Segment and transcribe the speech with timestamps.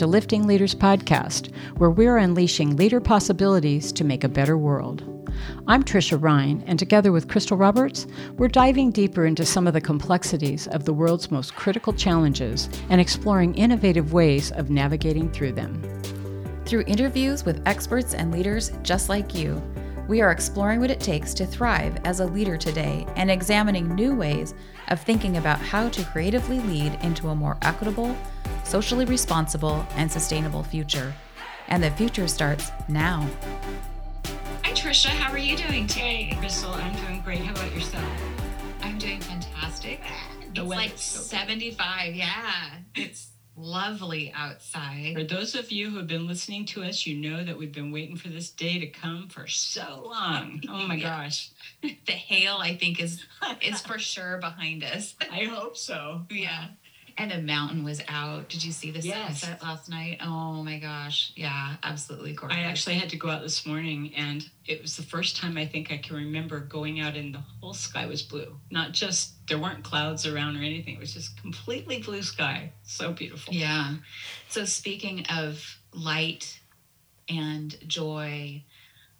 [0.00, 5.28] to Lifting Leaders Podcast, where we're unleashing leader possibilities to make a better world.
[5.66, 8.06] I'm Tricia Ryan, and together with Crystal Roberts,
[8.38, 12.98] we're diving deeper into some of the complexities of the world's most critical challenges and
[12.98, 15.82] exploring innovative ways of navigating through them.
[16.64, 19.62] Through interviews with experts and leaders just like you,
[20.10, 24.12] we are exploring what it takes to thrive as a leader today and examining new
[24.12, 24.54] ways
[24.88, 28.16] of thinking about how to creatively lead into a more equitable,
[28.64, 31.14] socially responsible, and sustainable future.
[31.68, 33.24] And the future starts now.
[34.64, 35.10] Hi, Tricia.
[35.10, 36.36] How are you doing today?
[36.40, 37.38] Crystal, I'm doing great.
[37.38, 38.04] How about yourself?
[38.82, 40.00] I'm doing fantastic.
[40.56, 42.16] The it's like so 75.
[42.16, 42.32] Yeah.
[42.96, 43.28] It's
[43.60, 45.14] lovely outside.
[45.14, 47.92] For those of you who have been listening to us, you know that we've been
[47.92, 50.62] waiting for this day to come for so long.
[50.68, 51.22] Oh my Yeah.
[51.24, 51.50] gosh.
[51.82, 53.24] The hail, I think, is
[53.60, 55.14] is for sure behind us.
[55.20, 56.22] I hope so.
[56.30, 56.68] Yeah.
[57.20, 58.48] And the mountain was out.
[58.48, 59.40] Did you see the Yes.
[59.42, 60.20] sunset last night?
[60.22, 61.32] Oh my gosh.
[61.36, 62.56] Yeah, absolutely gorgeous.
[62.56, 65.66] I actually had to go out this morning, and it was the first time I
[65.66, 68.58] think I can remember going out and the whole sky was blue.
[68.70, 70.94] Not just, there weren't clouds around or anything.
[70.94, 72.72] It was just completely blue sky.
[72.84, 73.52] So beautiful.
[73.52, 73.96] Yeah.
[74.48, 75.62] So speaking of
[75.92, 76.58] light
[77.28, 78.64] and joy,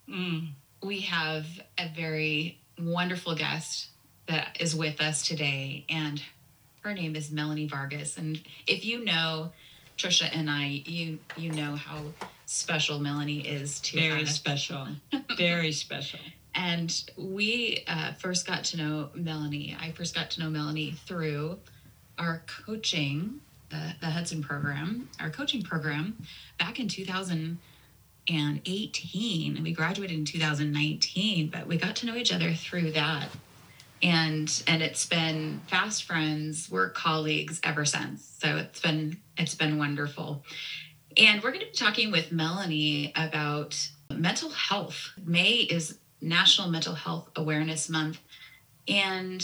[0.09, 0.53] Mm.
[0.83, 3.89] we have a very wonderful guest
[4.25, 6.23] that is with us today, and
[6.83, 8.17] her name is Melanie Vargas.
[8.17, 9.51] And if you know
[9.97, 12.03] Trisha and I, you you know how
[12.47, 14.35] special Melanie is to Very us.
[14.35, 14.89] special.
[15.37, 16.21] Very special.
[16.55, 19.77] And we uh, first got to know Melanie.
[19.81, 21.59] I first got to know Melanie through
[22.19, 26.17] our coaching, the, the Hudson program, our coaching program
[26.59, 29.63] back in 2018.
[29.63, 33.29] We graduated in 2019, but we got to know each other through that.
[34.03, 38.37] And and it's been fast friends, we're colleagues ever since.
[38.41, 40.45] So it's been it's been wonderful.
[41.17, 43.77] And we're going to be talking with Melanie about
[44.11, 45.13] mental health.
[45.25, 48.21] May is National Mental Health Awareness Month.
[48.87, 49.43] And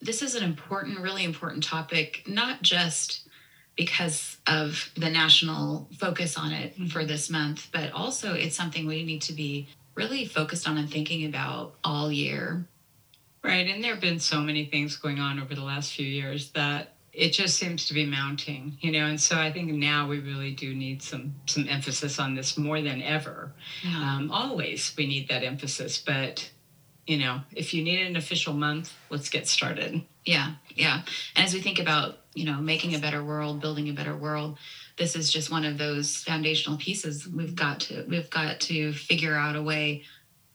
[0.00, 3.28] this is an important, really important topic, not just
[3.76, 6.86] because of the national focus on it mm-hmm.
[6.86, 10.90] for this month, but also it's something we need to be really focused on and
[10.90, 12.66] thinking about all year.
[13.42, 13.66] Right.
[13.66, 16.94] And there have been so many things going on over the last few years that
[17.12, 19.06] it just seems to be mounting, you know.
[19.06, 22.80] And so I think now we really do need some some emphasis on this more
[22.80, 23.52] than ever.
[23.86, 26.50] Um, always we need that emphasis, but
[27.06, 30.02] you know, if you need an official month, let's get started.
[30.24, 31.02] Yeah, yeah.
[31.34, 34.58] And as we think about, you know, making a better world, building a better world,
[34.96, 37.26] this is just one of those foundational pieces.
[37.26, 40.04] We've got to we've got to figure out a way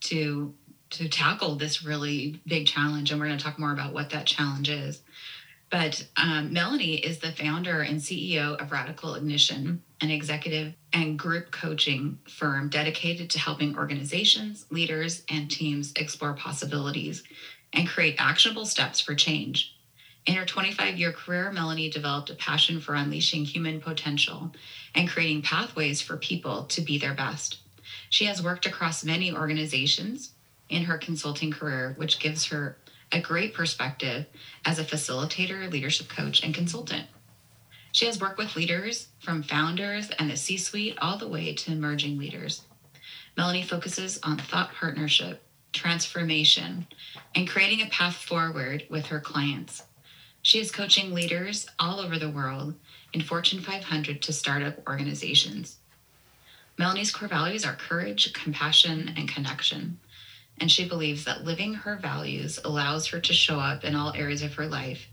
[0.02, 0.54] to
[0.96, 4.26] to tackle this really big challenge, and we're going to talk more about what that
[4.26, 5.02] challenge is.
[5.70, 11.50] But um, Melanie is the founder and CEO of Radical Ignition, an executive and group
[11.50, 17.24] coaching firm dedicated to helping organizations, leaders, and teams explore possibilities
[17.72, 19.74] and create actionable steps for change.
[20.24, 24.52] In her 25 year career, Melanie developed a passion for unleashing human potential
[24.94, 27.58] and creating pathways for people to be their best.
[28.08, 30.32] She has worked across many organizations
[30.68, 32.76] in her consulting career, which gives her
[33.12, 34.26] a great perspective
[34.64, 37.06] as a facilitator, leadership coach, and consultant.
[37.92, 41.72] She has worked with leaders from founders and the C suite all the way to
[41.72, 42.62] emerging leaders.
[43.36, 46.86] Melanie focuses on thought partnership, transformation,
[47.34, 49.84] and creating a path forward with her clients.
[50.42, 52.74] She is coaching leaders all over the world
[53.12, 55.78] in Fortune 500 to startup organizations.
[56.78, 59.98] Melanie's core values are courage, compassion, and connection.
[60.58, 64.42] And she believes that living her values allows her to show up in all areas
[64.42, 65.06] of her life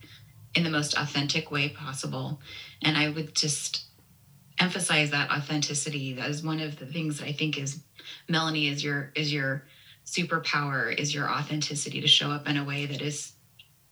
[0.55, 2.39] in the most authentic way possible.
[2.81, 3.85] And I would just
[4.59, 6.13] emphasize that authenticity.
[6.13, 7.79] That is one of the things that I think is
[8.27, 9.63] Melanie is your is your
[10.05, 13.33] superpower is your authenticity to show up in a way that is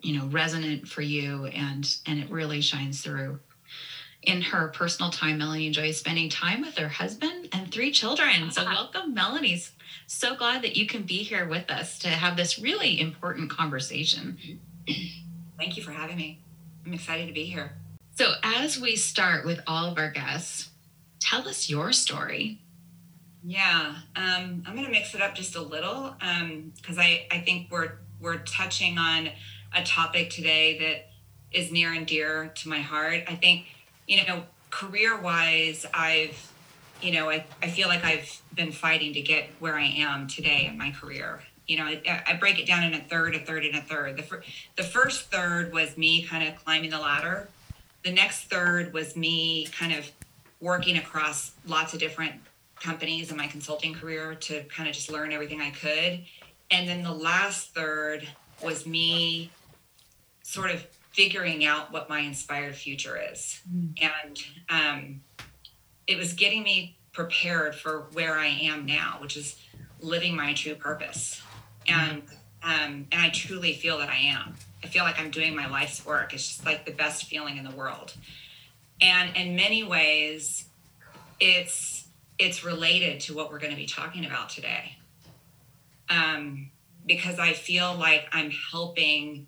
[0.01, 3.39] you know resonant for you and and it really shines through
[4.23, 8.63] in her personal time melanie enjoys spending time with her husband and three children so
[8.65, 8.89] ah.
[8.91, 9.71] welcome melanie's
[10.11, 14.37] so glad that you can be here with us to have this really important conversation
[15.57, 16.39] Thank you for having me.
[16.85, 17.73] I'm excited to be here.
[18.15, 20.69] so as we start with all of our guests
[21.19, 22.59] tell us your story
[23.43, 26.15] Yeah, um, I'm going to mix it up just a little
[26.75, 29.29] because I, I think we're we're touching on
[29.73, 33.23] a topic today that is near and dear to my heart.
[33.27, 33.65] I think,
[34.07, 36.50] you know, career wise, I've,
[37.01, 40.67] you know, I, I feel like I've been fighting to get where I am today
[40.67, 41.41] in my career.
[41.67, 44.17] You know, I, I break it down in a third, a third, and a third.
[44.17, 44.43] The, fir-
[44.75, 47.49] the first third was me kind of climbing the ladder.
[48.03, 50.09] The next third was me kind of
[50.59, 52.33] working across lots of different
[52.75, 56.25] companies in my consulting career to kind of just learn everything I could.
[56.71, 58.27] And then the last third
[58.63, 59.51] was me
[60.43, 63.61] sort of figuring out what my inspired future is.
[63.71, 64.01] Mm.
[64.01, 65.21] And um,
[66.11, 69.57] it was getting me prepared for where I am now, which is
[70.01, 71.41] living my true purpose.
[71.87, 72.23] And
[72.63, 74.53] um, and I truly feel that I am.
[74.83, 76.33] I feel like I'm doing my life's work.
[76.33, 78.13] It's just like the best feeling in the world.
[79.01, 80.65] And in many ways,
[81.39, 82.05] it's
[82.37, 84.97] it's related to what we're going to be talking about today.
[86.09, 86.71] Um,
[87.05, 89.47] because I feel like I'm helping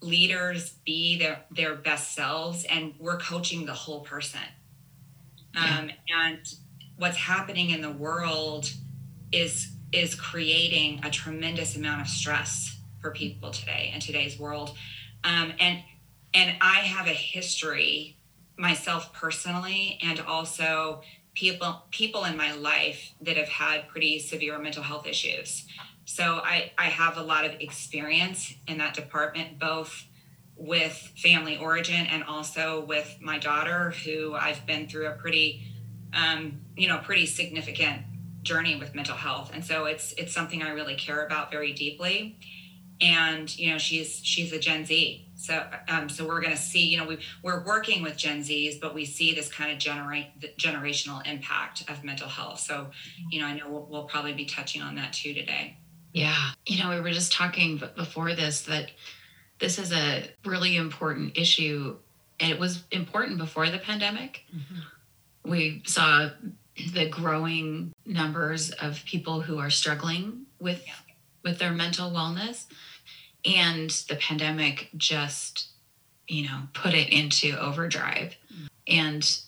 [0.00, 4.40] leaders be their, their best selves and we're coaching the whole person.
[5.56, 6.38] Um, and
[6.96, 8.70] what's happening in the world
[9.32, 14.76] is is creating a tremendous amount of stress for people today in today's world.
[15.24, 15.82] Um, and
[16.32, 18.16] and I have a history
[18.56, 21.02] myself personally and also
[21.34, 25.66] people people in my life that have had pretty severe mental health issues.
[26.04, 30.06] So I, I have a lot of experience in that department, both
[30.60, 35.62] with family origin and also with my daughter, who I've been through a pretty,
[36.12, 38.02] um, you know, pretty significant
[38.42, 39.50] journey with mental health.
[39.54, 42.38] And so it's it's something I really care about very deeply.
[43.00, 46.86] And you know, she's she's a Gen Z, so um, so we're going to see.
[46.86, 50.26] You know, we we're working with Gen Zs, but we see this kind of generate
[50.58, 52.60] generational impact of mental health.
[52.60, 52.90] So,
[53.30, 55.78] you know, I know we'll, we'll probably be touching on that too today.
[56.12, 58.90] Yeah, you know, we were just talking before this that
[59.60, 61.96] this is a really important issue,
[62.38, 64.44] and it was important before the pandemic.
[64.54, 65.50] Mm-hmm.
[65.50, 66.30] We saw
[66.92, 70.94] the growing numbers of people who are struggling with yeah.
[71.44, 72.66] with their mental wellness
[73.44, 75.68] and the pandemic just
[76.28, 78.68] you know put it into overdrive mm.
[78.86, 79.40] and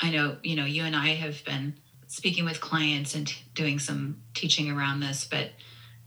[0.00, 1.74] i know you know you and i have been
[2.06, 5.50] speaking with clients and t- doing some teaching around this but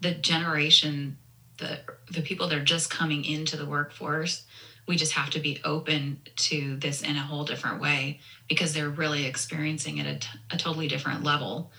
[0.01, 1.17] the generation
[1.59, 1.79] the
[2.11, 4.45] the people that are just coming into the workforce
[4.89, 8.89] we just have to be open to this in a whole different way because they're
[8.89, 11.71] really experiencing it at a totally different level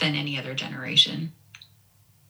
[0.00, 1.32] than any other generation.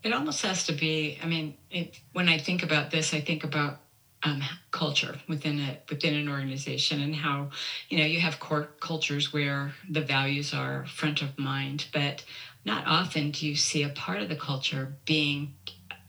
[0.02, 3.42] It almost has to be i mean it, when i think about this i think
[3.42, 3.80] about
[4.22, 7.50] um, culture within it within an organization and how
[7.88, 12.24] you know you have core cultures where the values are front of mind but
[12.64, 15.54] not often do you see a part of the culture being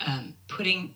[0.05, 0.95] um, putting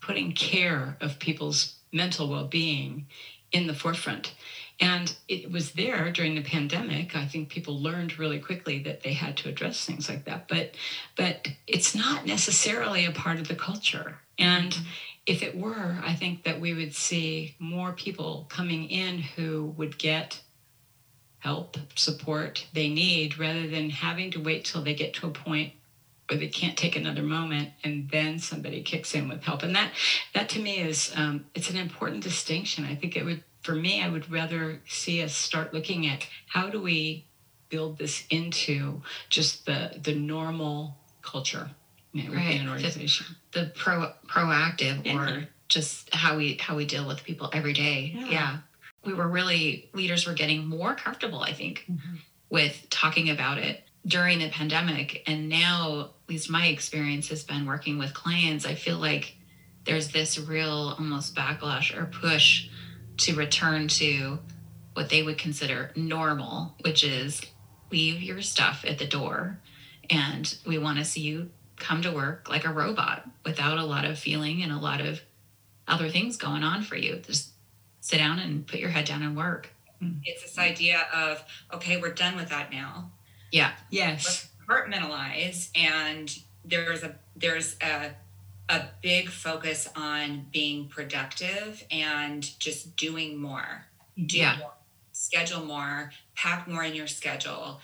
[0.00, 3.06] putting care of people's mental well-being
[3.52, 4.34] in the forefront.
[4.80, 9.12] And it was there during the pandemic i think people learned really quickly that they
[9.12, 10.48] had to address things like that.
[10.48, 10.74] But
[11.16, 14.18] but it's not necessarily a part of the culture.
[14.38, 14.84] And mm-hmm.
[15.26, 19.98] if it were i think that we would see more people coming in who would
[19.98, 20.40] get
[21.40, 25.72] help support they need rather than having to wait till they get to a point
[26.28, 29.92] where they can't take another moment and then somebody kicks in with help and that
[30.34, 34.02] that to me is um, it's an important distinction i think it would for me
[34.02, 37.24] i would rather see us start looking at how do we
[37.70, 41.70] build this into just the the normal culture
[42.12, 42.60] you know, right.
[42.60, 45.16] an organization the, the pro proactive yeah.
[45.16, 48.56] or just how we how we deal with people every day yeah, yeah.
[49.04, 52.16] we were really leaders were getting more comfortable i think mm-hmm.
[52.50, 57.66] with talking about it during the pandemic and now at least my experience has been
[57.66, 59.36] working with clients i feel like
[59.84, 62.68] there's this real almost backlash or push
[63.16, 64.38] to return to
[64.94, 67.42] what they would consider normal which is
[67.90, 69.58] leave your stuff at the door
[70.10, 74.04] and we want to see you come to work like a robot without a lot
[74.04, 75.20] of feeling and a lot of
[75.86, 77.16] other things going on for you.
[77.16, 77.50] Just
[78.00, 79.70] sit down and put your head down and work.
[80.02, 80.20] Mm-hmm.
[80.24, 81.42] It's this idea of
[81.74, 83.10] okay we're done with that now
[83.50, 83.72] yeah.
[83.90, 84.48] Yes.
[84.68, 88.10] compartmentalize and there's a there's a
[88.68, 93.86] a big focus on being productive and just doing more.
[94.26, 94.56] Do yeah.
[94.58, 94.72] More,
[95.12, 97.80] schedule more, pack more in your schedule.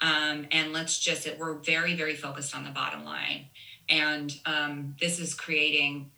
[0.00, 3.46] Um, and let's just we're very, very focused on the bottom line.
[3.88, 6.10] And um, this is creating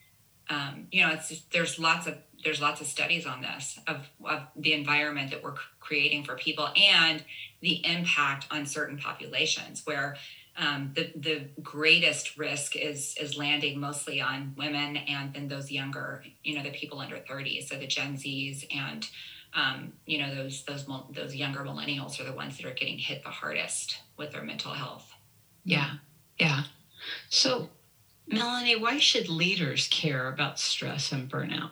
[0.51, 4.09] um, you know, it's just, there's lots of there's lots of studies on this of,
[4.25, 7.23] of the environment that we're creating for people and
[7.61, 10.17] the impact on certain populations where
[10.57, 16.23] um, the the greatest risk is is landing mostly on women and then those younger
[16.43, 19.09] you know the people under 30 so the gen z's and
[19.55, 23.23] um, you know those those those younger millennials are the ones that are getting hit
[23.23, 25.13] the hardest with their mental health.
[25.65, 25.95] Yeah.
[26.39, 26.63] Yeah.
[27.29, 27.71] So
[28.27, 31.71] melanie why should leaders care about stress and burnout?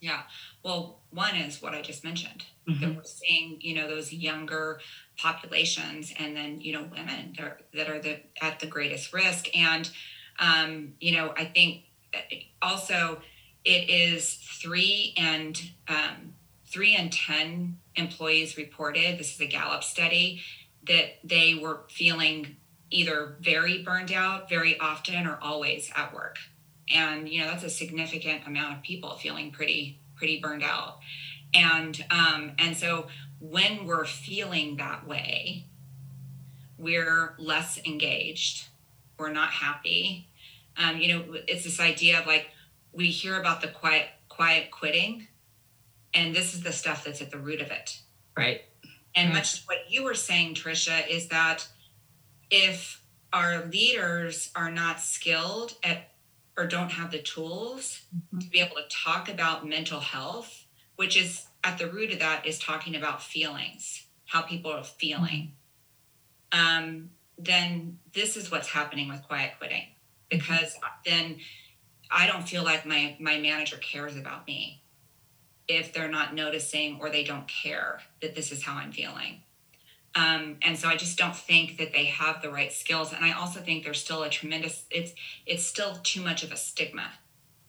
[0.00, 0.22] Yeah.
[0.62, 2.44] Well, one is what I just mentioned.
[2.68, 2.80] Mm-hmm.
[2.80, 4.80] that we're seeing, you know, those younger
[5.16, 9.56] populations and then, you know, women that are, that are the, at the greatest risk.
[9.56, 9.90] And,
[10.38, 12.18] um, you know, I think uh,
[12.60, 13.20] also
[13.64, 16.34] it is three and um,
[16.66, 20.42] three and 10 employees reported, this is a Gallup study,
[20.86, 22.56] that they were feeling
[22.90, 26.36] either very burned out very often or always at work
[26.92, 30.98] and you know that's a significant amount of people feeling pretty pretty burned out
[31.54, 33.06] and um, and so
[33.50, 35.64] when we're feeling that way
[36.78, 38.68] we're less engaged
[39.18, 40.28] we're not happy
[40.76, 42.48] um, you know it's this idea of like
[42.92, 45.26] we hear about the quiet quiet quitting
[46.12, 48.00] and this is the stuff that's at the root of it
[48.36, 48.62] right
[49.14, 49.36] and right.
[49.36, 51.66] much what you were saying trisha is that
[52.50, 56.10] if our leaders are not skilled at
[56.56, 58.38] or don't have the tools mm-hmm.
[58.38, 62.46] to be able to talk about mental health, which is at the root of that
[62.46, 65.54] is talking about feelings, how people are feeling,
[66.52, 66.84] mm-hmm.
[66.84, 69.86] um, then this is what's happening with quiet quitting.
[70.30, 70.38] Mm-hmm.
[70.38, 71.38] Because then
[72.10, 74.82] I don't feel like my my manager cares about me
[75.66, 79.40] if they're not noticing or they don't care that this is how I'm feeling.
[80.14, 83.12] Um, and so I just don't think that they have the right skills.
[83.12, 85.12] And I also think there's still a tremendous it's
[85.46, 87.10] it's still too much of a stigma.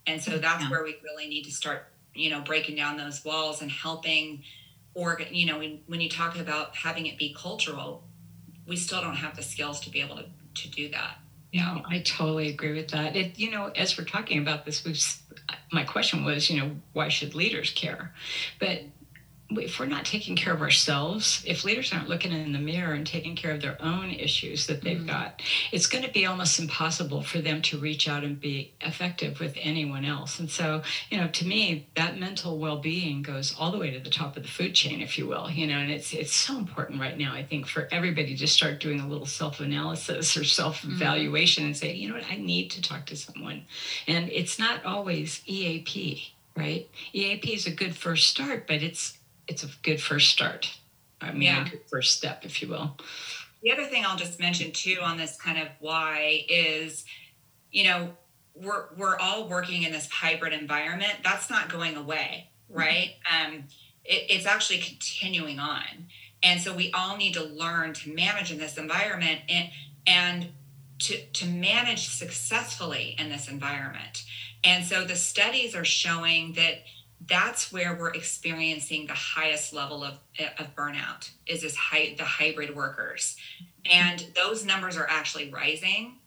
[0.06, 0.70] And so that's yeah.
[0.70, 4.44] where we really need to start, you know, breaking down those walls and helping
[4.96, 8.04] or you know, when, when you talk about having it be cultural,
[8.66, 11.18] we still don't have the skills to be able to, to do that.
[11.52, 13.16] Yeah, I totally agree with that.
[13.16, 15.02] It, you know, as we're talking about this, we've
[15.72, 18.14] my question was, you know, why should leaders care?
[18.60, 18.82] But
[19.52, 23.06] if we're not taking care of ourselves, if leaders aren't looking in the mirror and
[23.06, 25.08] taking care of their own issues that they've mm-hmm.
[25.08, 29.40] got, it's going to be almost impossible for them to reach out and be effective
[29.40, 30.40] with anyone else.
[30.40, 34.10] And so, you know, to me, that mental well-being goes all the way to the
[34.10, 35.50] top of the food chain, if you will.
[35.50, 37.34] You know, and it's it's so important right now.
[37.34, 41.68] I think for everybody to start doing a little self-analysis or self-evaluation mm-hmm.
[41.68, 43.66] and say, you know what, I need to talk to someone.
[44.08, 46.90] And it's not always EAP right?
[47.14, 50.78] EAP is a good first start, but it's it's a good first start.
[51.22, 51.66] I mean, yeah.
[51.66, 52.98] a good first step, if you will.
[53.62, 57.06] The other thing I'll just mention too on this kind of why is,
[57.72, 58.12] you know,
[58.54, 61.14] we're we're all working in this hybrid environment.
[61.24, 62.80] That's not going away, mm-hmm.
[62.80, 63.16] right?
[63.32, 63.56] Mm-hmm.
[63.56, 63.64] Um,
[64.04, 66.08] it, it's actually continuing on,
[66.44, 69.70] and so we all need to learn to manage in this environment and
[70.06, 70.48] and
[71.00, 74.24] to to manage successfully in this environment.
[74.64, 76.84] And so the studies are showing that
[77.28, 80.16] that's where we're experiencing the highest level of,
[80.60, 83.36] of burnout is this high, the hybrid workers.
[83.92, 86.18] And those numbers are actually rising.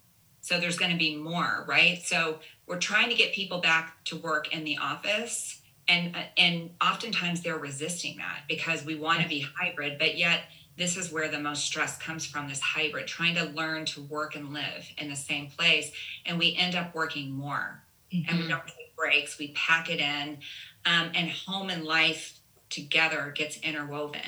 [0.40, 2.00] So there's going to be more right?
[2.02, 7.42] So we're trying to get people back to work in the office and and oftentimes
[7.42, 10.42] they're resisting that because we want to be hybrid but yet
[10.76, 14.36] this is where the most stress comes from this hybrid trying to learn to work
[14.36, 15.90] and live in the same place
[16.24, 17.82] and we end up working more.
[18.12, 18.30] Mm-hmm.
[18.30, 20.38] and we don't take breaks we pack it in
[20.84, 24.20] um, and home and life together gets interwoven.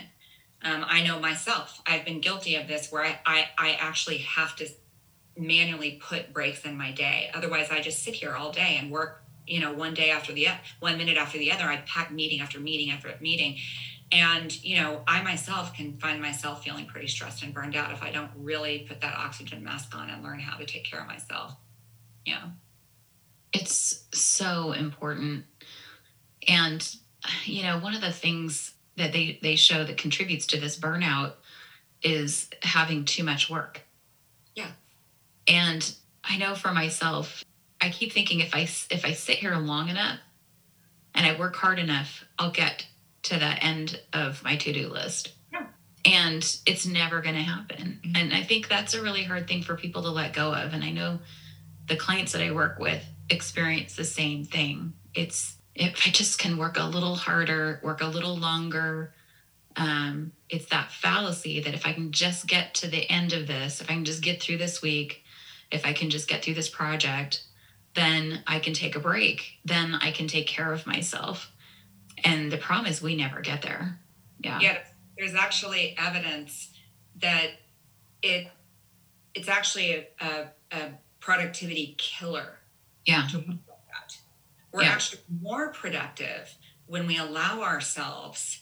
[0.63, 4.55] Um, I know myself, I've been guilty of this where I, I, I actually have
[4.57, 4.69] to
[5.37, 7.31] manually put breaks in my day.
[7.35, 10.49] Otherwise, I just sit here all day and work, you know, one day after the
[10.81, 11.65] one minute after the other.
[11.65, 13.57] I pack meeting after meeting after meeting.
[14.13, 18.03] And, you know, I myself can find myself feeling pretty stressed and burned out if
[18.03, 21.07] I don't really put that oxygen mask on and learn how to take care of
[21.07, 21.55] myself.
[22.27, 22.51] Yeah.
[23.53, 25.45] It's so important
[26.49, 26.97] and,
[27.45, 31.35] you know, one of the things that they, they show that contributes to this burnout
[32.03, 33.83] is having too much work.
[34.55, 34.71] Yeah.
[35.47, 37.45] And I know for myself,
[37.81, 40.19] I keep thinking if I if I sit here long enough
[41.15, 42.87] and I work hard enough, I'll get
[43.23, 45.33] to the end of my to-do list.
[45.53, 45.67] Yeah.
[46.05, 48.01] And it's never going to happen.
[48.03, 48.17] Mm-hmm.
[48.17, 50.73] And I think that's a really hard thing for people to let go of.
[50.73, 51.19] And I know
[51.87, 54.93] the clients that I work with experience the same thing.
[55.15, 59.15] It's if I just can work a little harder, work a little longer,
[59.77, 63.81] um, it's that fallacy that if I can just get to the end of this,
[63.81, 65.25] if I can just get through this week,
[65.71, 67.45] if I can just get through this project,
[67.95, 69.59] then I can take a break.
[69.65, 71.53] Then I can take care of myself.
[72.25, 73.99] And the problem is we never get there.
[74.41, 74.59] Yeah.
[74.61, 74.79] Yeah.
[75.17, 76.71] There's actually evidence
[77.21, 77.51] that
[78.23, 78.49] it
[79.35, 82.60] it's actually a, a, a productivity killer.
[83.11, 83.29] Yeah.
[84.73, 84.91] We're yeah.
[84.91, 86.55] actually more productive
[86.87, 88.61] when we allow ourselves,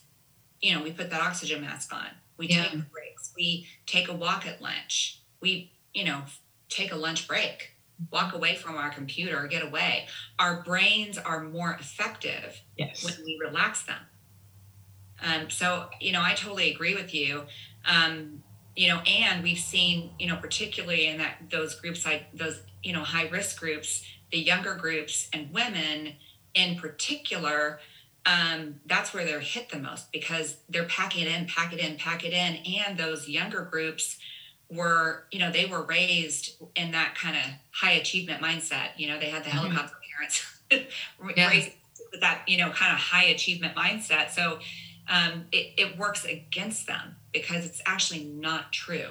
[0.61, 2.65] you know, we put that oxygen mask on, we yeah.
[2.65, 6.23] take breaks, we take a walk at lunch, we, you know,
[6.69, 7.75] take a lunch break.
[8.13, 10.07] walk away from our computer, get away.
[10.39, 13.05] Our brains are more effective Yes.
[13.05, 14.01] when we relax them.
[15.21, 17.45] Um, so, you know, I totally agree with you.
[17.85, 18.45] Um,
[18.77, 22.93] you know, and we've seen, you know, particularly in that those groups like those, you
[22.93, 26.15] know, high risk groups, the younger groups and women
[26.55, 27.79] in particular,
[28.27, 31.97] um, that's where they're hit the most because they're packing it in, pack it in,
[31.97, 32.57] pack it in.
[32.87, 34.19] And those younger groups
[34.71, 38.89] were, you know, they were raised in that kind of high achievement mindset.
[38.97, 39.53] You know, they had the Mhm.
[39.53, 40.61] helicopter parents
[41.37, 41.49] Yeah.
[41.49, 41.71] raised
[42.13, 44.31] with that, you know, kind of high achievement mindset.
[44.31, 44.59] So
[45.09, 49.09] um, it, it works against them because it's actually not true.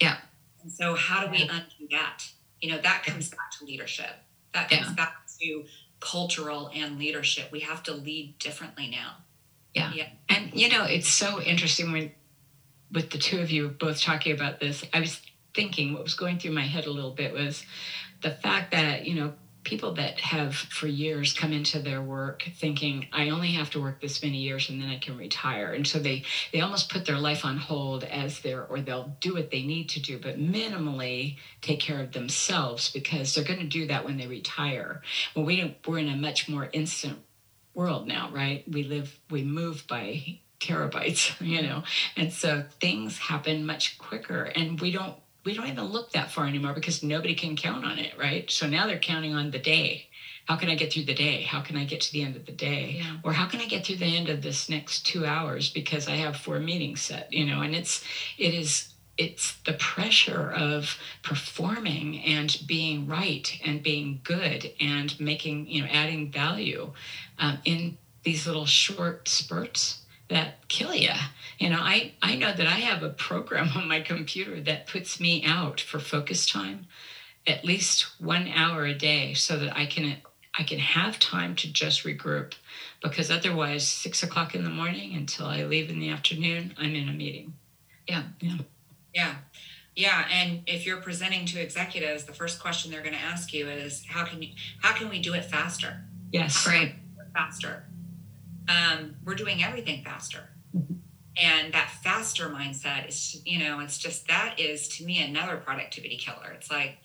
[0.00, 0.16] Yeah.
[0.62, 2.24] And so how do we undo that?
[2.60, 4.10] You know, that comes back to leadership.
[4.54, 4.94] That comes Yeah.
[4.94, 5.64] back to
[6.00, 7.50] cultural and leadership.
[7.52, 9.16] We have to lead differently now.
[9.74, 9.92] Yeah.
[9.94, 10.08] Yeah.
[10.28, 12.12] And you know, it's so interesting when
[12.90, 15.20] with the two of you both talking about this, I was
[15.54, 17.64] thinking what was going through my head a little bit was
[18.20, 19.32] the fact that, you know,
[19.64, 24.00] people that have for years come into their work thinking I only have to work
[24.00, 25.72] this many years and then I can retire.
[25.72, 29.34] And so they they almost put their life on hold as they're or they'll do
[29.34, 33.66] what they need to do, but minimally take care of themselves because they're going to
[33.66, 35.02] do that when they retire.
[35.34, 37.18] Well, we don't, we're in a much more instant
[37.74, 38.64] world now, right?
[38.68, 41.82] We live, we move by terabytes, you know,
[42.16, 46.46] and so things happen much quicker, and we don't we don't even look that far
[46.46, 48.50] anymore because nobody can count on it, right?
[48.50, 50.08] So now they're counting on the day.
[50.46, 51.42] How can I get through the day?
[51.42, 52.96] How can I get to the end of the day?
[52.98, 53.16] Yeah.
[53.22, 56.16] Or how can I get through the end of this next two hours because I
[56.16, 58.04] have four meetings set, you know, and it's
[58.38, 65.66] it is it's the pressure of performing and being right and being good and making
[65.68, 66.92] you know adding value
[67.38, 70.01] um, in these little short spurts
[70.32, 71.10] that kill you
[71.58, 75.20] you know i i know that i have a program on my computer that puts
[75.20, 76.86] me out for focus time
[77.46, 80.16] at least one hour a day so that i can
[80.58, 82.54] i can have time to just regroup
[83.02, 87.08] because otherwise six o'clock in the morning until i leave in the afternoon i'm in
[87.08, 87.52] a meeting
[88.08, 88.24] Yeah.
[88.40, 88.58] yeah
[89.14, 89.34] Yeah.
[89.94, 90.24] Yeah.
[90.32, 94.02] And if you're presenting to executives, the first question they're going to ask you is
[94.08, 94.48] how can you
[94.80, 96.00] how can we do it faster?
[96.32, 96.94] yes Right.
[97.34, 97.84] Faster.
[98.68, 100.50] Um, we're doing everything faster.
[100.74, 100.98] Mhm.
[101.36, 106.16] And that faster mindset is, you know, it's just that is to me another productivity
[106.16, 106.52] killer.
[106.52, 106.98] It's like,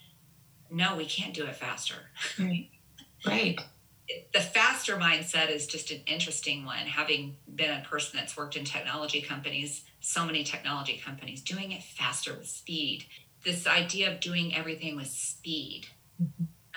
[0.70, 2.12] no, we can't do it faster.
[2.39, 2.70] right
[3.26, 3.60] right
[4.34, 8.63] the faster mindset is just an interesting one having been a person that's worked in
[8.63, 13.06] technology companies so many technology companies doing it faster with speed
[13.43, 15.88] this idea of doing everything with speed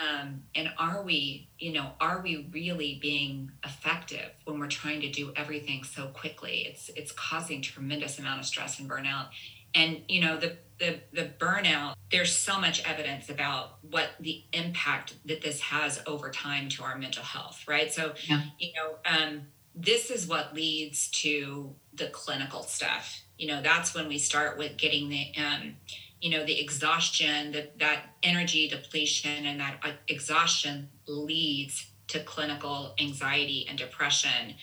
[0.00, 5.10] um, and are we you know are we really being effective when we're trying to
[5.10, 6.66] do everything so quickly?
[6.68, 9.28] It's it's causing tremendous amount of stress and burnout.
[9.74, 15.14] And you know the the the burnout there's so much evidence about what the impact
[15.26, 17.92] that this has over time to our mental health right?
[17.92, 18.42] So Yeah.
[18.58, 19.42] you know um,
[19.74, 23.20] this is what leads to the clinical stuff.
[23.38, 25.76] You know that's when we start with getting the um,
[26.20, 32.94] you know the exhaustion that that energy depletion and that uh, exhaustion leads to clinical
[33.00, 34.54] anxiety and depression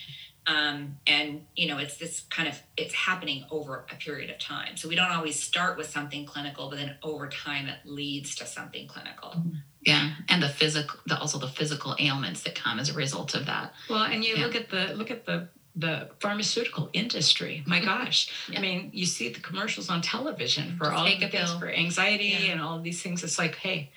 [0.46, 4.76] um, and you know it's this kind of it's happening over a period of time
[4.76, 8.46] so we don't always start with something clinical but then over time it leads to
[8.46, 9.42] something clinical
[9.82, 10.10] Yeah.
[10.28, 13.72] And the physical, the, also the physical ailments that come as a result of that.
[13.88, 14.44] Well, and you Yeah.
[14.44, 17.62] look at the look at the the pharmaceutical industry.
[17.66, 18.58] My gosh, Yeah.
[18.58, 22.36] I mean, you see the commercials on television for Just all the things for anxiety
[22.40, 22.52] Yeah.
[22.52, 23.22] and all of these things.
[23.22, 23.90] It's like, hey,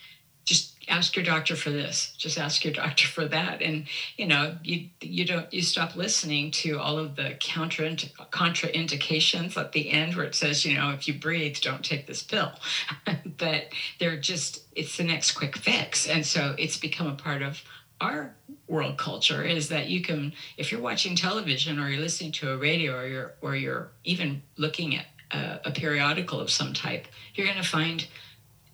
[0.46, 2.14] just ask your doctor for this.
[2.18, 3.62] Just ask your doctor for that.
[3.62, 7.84] And you know, you you don't you stop listening to all of the counter
[8.32, 12.24] contraindications at the end where it says, you know, if you breathe, don't take this
[12.24, 12.52] pill.
[13.38, 13.66] but
[14.00, 17.62] they're just it's the next quick fix, and so it's become a part of
[18.00, 18.36] our
[18.72, 22.58] world culture is that you can if you're watching television or you're listening to a
[22.58, 27.06] radio or you're or you're even looking at a, a periodical of some type
[27.36, 28.08] you're going to find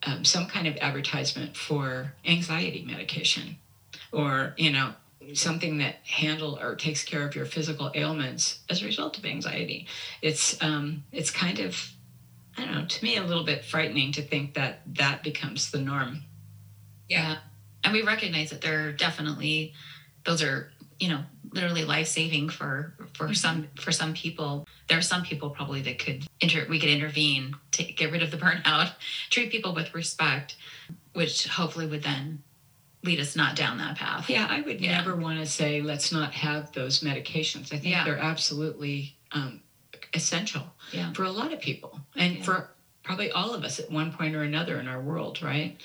[0.03, 3.57] um, some kind of advertisement for anxiety medication
[4.11, 4.93] or you know
[5.33, 9.87] something that handle or takes care of your physical ailments as a result of anxiety
[10.21, 11.91] it's um it's kind of
[12.55, 15.79] i don't know to me a little bit frightening to think that that becomes the
[15.79, 16.21] norm
[17.09, 17.37] Yeah.
[17.83, 19.73] And we recognize that there are definitely,
[20.25, 21.21] those are, you know,
[21.53, 24.67] literally life saving for for some for some people.
[24.87, 28.31] There are some people probably that could inter we could intervene to get rid of
[28.31, 28.91] the burnout,
[29.29, 30.55] treat people with respect,
[31.13, 32.43] which hopefully would then
[33.03, 34.29] lead us not down that path.
[34.29, 34.97] Yeah, I would Yeah.
[34.97, 37.67] never want to say let's not have those medications.
[37.73, 38.03] I think Yeah.
[38.03, 39.61] they're absolutely um,
[40.13, 41.13] essential Yeah.
[41.13, 42.71] for a lot of people and for
[43.03, 45.79] probably all of us at one point or another in our world, right?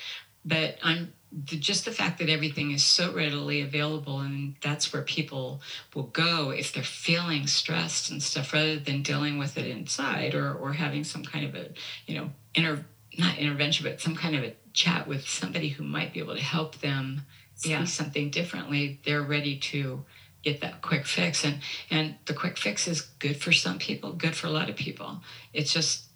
[0.44, 1.12] but I'm
[1.44, 5.60] just the fact that everything is so readily available and that's where people
[5.94, 10.52] will go if they're feeling stressed and stuff rather than dealing with it inside or,
[10.52, 11.68] or having some kind of a
[12.06, 12.84] you know inter
[13.18, 16.42] not intervention but some kind of a chat with somebody who might be able to
[16.42, 17.22] help them
[17.54, 17.84] see yeah.
[17.84, 20.04] something differently they're ready to
[20.42, 21.44] get that quick fix.
[21.44, 24.76] And and the quick fix is good for some people good for a lot of
[24.76, 25.20] people.
[25.52, 26.06] It's just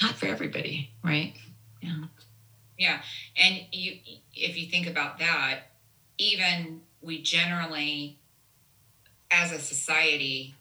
[0.00, 1.34] not for everybody right?
[1.80, 2.04] Yeah
[2.78, 3.00] yeah.
[3.36, 3.98] And you
[4.34, 5.60] if you think about that
[6.18, 8.18] even we generally
[9.30, 10.54] as a society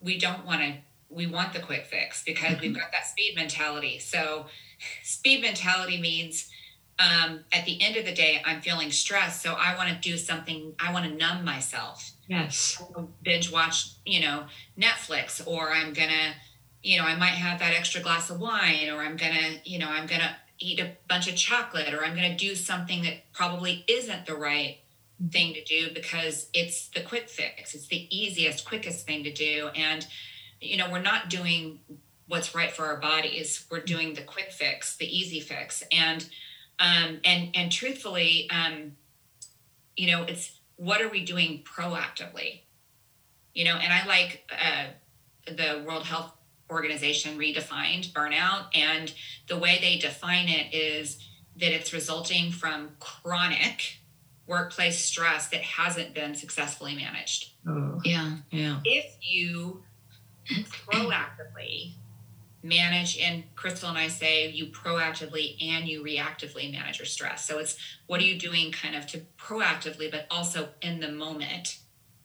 [0.00, 0.74] we don't want to
[1.10, 2.60] we want the quick fix because mm-hmm.
[2.60, 3.98] we've got that speed mentality.
[3.98, 4.46] So
[5.02, 6.50] speed mentality means
[6.98, 10.16] um, at the end of the day i'm feeling stressed so i want to do
[10.16, 12.12] something i want to numb myself.
[12.26, 12.82] Yes.
[13.22, 14.44] Binge watch you know
[14.78, 16.34] netflix or i'm gonna
[16.82, 19.88] you know i might have that extra glass of wine or i'm gonna you know
[19.88, 23.84] i'm gonna eat a bunch of chocolate or I'm going to do something that probably
[23.88, 24.78] isn't the right
[25.30, 27.74] thing to do because it's the quick fix.
[27.74, 29.68] It's the easiest, quickest thing to do.
[29.74, 30.06] And,
[30.60, 31.80] you know, we're not doing
[32.26, 33.66] what's right for our bodies.
[33.70, 35.82] We're doing the quick fix, the easy fix.
[35.90, 36.28] And,
[36.78, 38.92] um, and, and truthfully, um,
[39.96, 42.60] you know, it's what are we doing proactively?
[43.54, 46.32] You know, and I like uh, the World Health
[46.70, 48.66] organization redefined burnout.
[48.74, 49.12] And
[49.46, 51.18] the way they define it is
[51.56, 53.98] that it's resulting from chronic
[54.46, 57.52] workplace stress that hasn't been successfully managed.
[57.66, 58.36] Oh, yeah.
[58.50, 58.80] Yeah.
[58.84, 59.82] If you
[60.90, 61.94] proactively
[62.62, 67.44] manage, and Crystal and I say you proactively and you reactively manage your stress.
[67.46, 67.76] So it's
[68.06, 71.78] what are you doing kind of to proactively, but also in the moment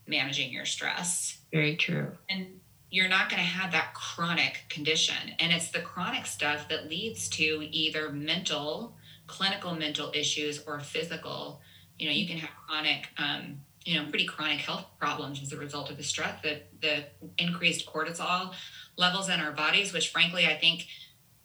[0.08, 1.40] managing your stress.
[1.52, 2.12] Very true.
[2.30, 2.60] And
[2.94, 5.32] you're not going to have that chronic condition.
[5.40, 11.60] And it's the chronic stuff that leads to either mental, clinical mental issues or physical.
[11.98, 15.58] You know, you can have chronic, um, you know, pretty chronic health problems as a
[15.58, 17.06] result of the stress, the, the
[17.40, 18.54] increased cortisol
[18.96, 20.86] levels in our bodies, which frankly, I think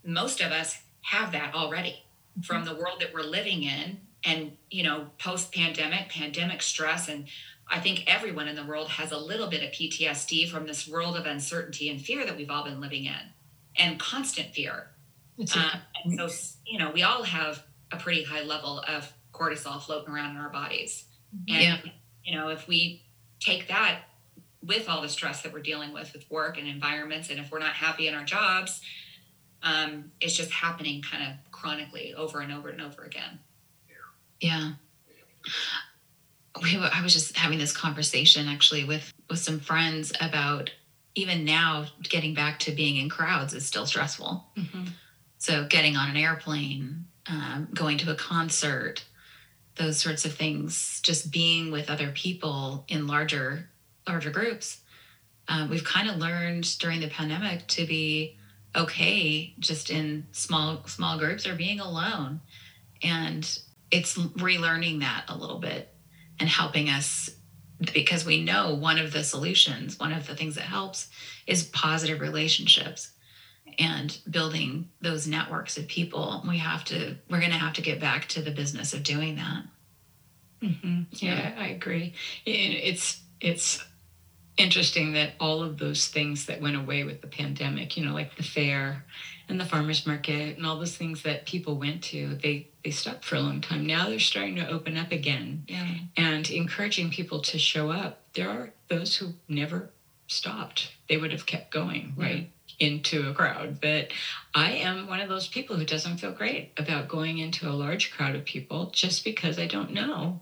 [0.05, 2.05] most of us have that already
[2.43, 7.27] from the world that we're living in and, you know, post pandemic, pandemic stress and
[7.71, 11.17] I think everyone in the world has a little bit of PTSD from this world
[11.17, 13.21] of uncertainty and fear that we've all been living in
[13.77, 14.89] and constant fear.
[15.55, 16.29] Uh, and so,
[16.67, 20.49] you know, we all have a pretty high level of cortisol floating around in our
[20.49, 21.05] bodies.
[21.35, 21.55] Mm-hmm.
[21.55, 21.93] And, yeah.
[22.25, 23.03] you know, if we
[23.39, 24.01] take that
[24.65, 27.61] with all the stress that we're dealing with with work and environments, and if we're
[27.61, 28.81] not happy in our jobs,
[29.63, 33.39] um, it's just happening kind of chronically over and over and over again.
[34.41, 34.73] Yeah
[36.63, 40.71] we were, I was just having this conversation actually with with some friends about
[41.15, 44.47] even now getting back to being in crowds is still stressful.
[44.57, 44.85] Mm-hmm.
[45.39, 49.05] So getting on an airplane, um, going to a concert,
[49.77, 53.69] those sorts of things, just being with other people in larger
[54.07, 54.81] larger groups.
[55.49, 58.37] Uh, we've kind of learned during the pandemic to be
[58.77, 62.41] okay just in small small groups or being alone,
[63.03, 63.59] and
[63.91, 65.95] it's relearning that a little bit
[66.41, 67.31] and helping us
[67.93, 71.09] because we know one of the solutions, one of the things that helps
[71.47, 73.13] is positive relationships
[73.79, 76.43] and building those networks of people.
[76.49, 79.37] We have to, we're going to have to get back to the business of doing
[79.37, 79.63] that.
[80.63, 81.03] Mm-hmm.
[81.13, 82.15] Yeah, I agree.
[82.45, 83.85] It's, it's,
[84.59, 88.37] interesting that all of those things that went away with the pandemic, you know, like
[88.37, 89.05] the fair
[89.49, 93.23] and the farmers market and all those things that people went to, they they stopped
[93.23, 93.87] for a long time.
[93.87, 95.65] Now they're starting to open up again.
[95.69, 95.87] Yeah.
[96.17, 98.23] And encouraging people to show up.
[98.33, 99.91] There are those who never
[100.27, 100.93] stopped.
[101.07, 102.51] They would have kept going, right?
[102.79, 103.79] Into a crowd.
[103.83, 104.13] But
[104.55, 108.11] I am one of those people who doesn't feel great about going into a large
[108.11, 110.41] crowd of people just because I don't know,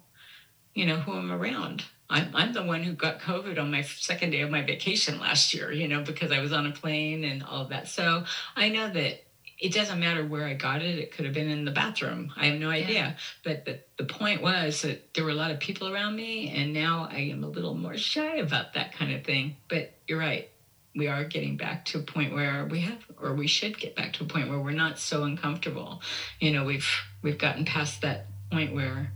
[0.72, 1.84] you know, who I'm around.
[2.08, 5.52] I'm, I'm the one who got COVID on my second day of my vacation last
[5.52, 7.88] year, you know, because I was on a plane and all of that.
[7.88, 8.22] So
[8.54, 9.24] I know that
[9.58, 10.98] it doesn't matter where I got it.
[10.98, 12.32] It could have been in the bathroom.
[12.36, 12.94] I have no idea.
[12.94, 13.12] Yeah.
[13.42, 16.74] But the, the point was that there were a lot of people around me, and
[16.74, 19.56] now I am a little more shy about that kind of thing.
[19.68, 20.50] But you're right.
[20.94, 24.14] We are getting back to a point where we have, or we should get back
[24.14, 26.02] to a point where we're not so uncomfortable.
[26.38, 26.88] You know, we've
[27.22, 29.12] we've gotten past that point where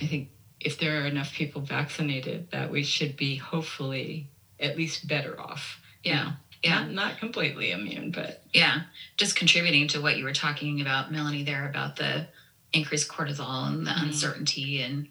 [0.00, 0.30] I think
[0.60, 4.28] if there are enough people vaccinated, that we should be hopefully
[4.58, 5.80] at least better off.
[6.02, 6.24] Yeah.
[6.24, 6.32] know?
[6.66, 6.84] Yeah.
[6.84, 8.82] Not, not, completely immune, but yeah,
[9.16, 12.26] just contributing to what you were talking about, Melanie, there about the
[12.72, 14.06] increased cortisol and the mm-hmm.
[14.06, 15.08] uncertainty, and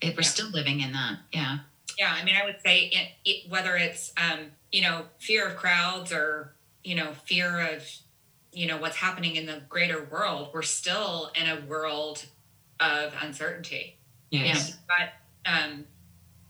[0.00, 0.28] it, we're yeah.
[0.28, 1.18] still living in that.
[1.32, 1.58] Yeah.
[1.98, 2.14] Yeah.
[2.14, 6.12] I mean, I would say it, it, whether it's, um, you know, fear of crowds
[6.12, 6.52] or,
[6.84, 7.88] you know, fear of,
[8.52, 12.26] you know, what's happening in the greater world, we're still in a world
[12.80, 13.96] of uncertainty.
[14.30, 14.76] Yes.
[14.86, 15.86] But um,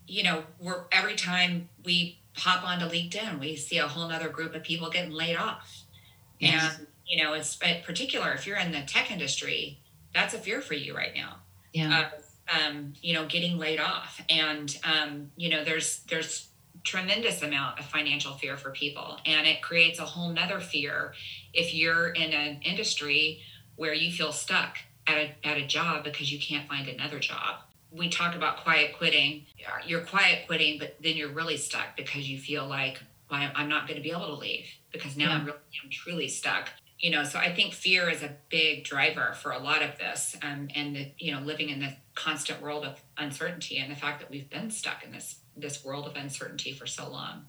[0.07, 4.55] you know, we're every time we hop onto LinkedIn, we see a whole other group
[4.55, 5.85] of people getting laid off.
[6.39, 6.77] Yes.
[6.79, 9.79] And you know, it's in particular if you're in the tech industry,
[10.13, 11.37] that's a fear for you right now.
[11.73, 12.09] Yeah.
[12.51, 16.49] Uh, um, you know, getting laid off, and um, you know, there's there's
[16.85, 21.13] tremendous amount of financial fear for people, and it creates a whole nother fear
[21.53, 23.41] if you're in an industry
[23.75, 27.57] where you feel stuck at a, at a job because you can't find another job.
[27.97, 29.47] We talk about quiet quitting.
[29.87, 33.89] You're quiet quitting, but then you're really stuck because you feel like well, I'm not
[33.89, 35.35] going to be able to leave because now Yeah.
[35.37, 36.69] I'm really I'm truly stuck.
[36.99, 40.35] You know, so I think fear is a big driver for a lot of this,
[40.43, 44.21] um, and the, you know, living in the constant world of uncertainty and the fact
[44.21, 47.45] that we've been stuck in this this world of uncertainty for so long.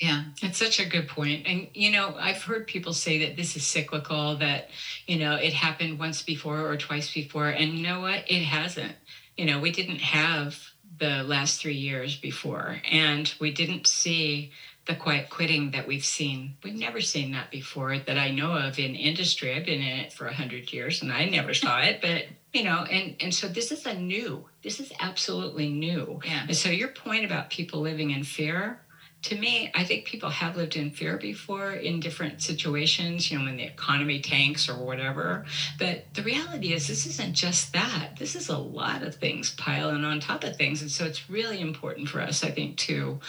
[0.00, 0.24] Yeah.
[0.42, 1.46] It's such a good point.
[1.46, 4.68] And, you know, I've heard people say that this is cyclical, that,
[5.06, 7.48] you know, it happened once before or twice before.
[7.48, 8.28] And you know what?
[8.28, 8.96] It hasn't.
[9.36, 10.58] You know, we didn't have
[10.98, 14.52] the last three years before, and we didn't see
[14.86, 16.56] the quiet quitting that we've seen.
[16.62, 19.54] We've never seen that before that I know of in industry.
[19.54, 22.64] I've been in it for a hundred years and I never saw it, but you
[22.64, 24.44] know, and and so this is a new.
[24.62, 26.20] This is absolutely new.
[26.24, 26.46] Yeah.
[26.48, 28.80] And so your point about people living in fear,
[29.22, 33.44] to me, I think people have lived in fear before in different situations, you know,
[33.44, 35.44] when the economy tanks or whatever.
[35.78, 38.16] But the reality is, this isn't just that.
[38.18, 40.82] This is a lot of things piling on top of things.
[40.82, 43.20] And so it's really important for us, I think, to,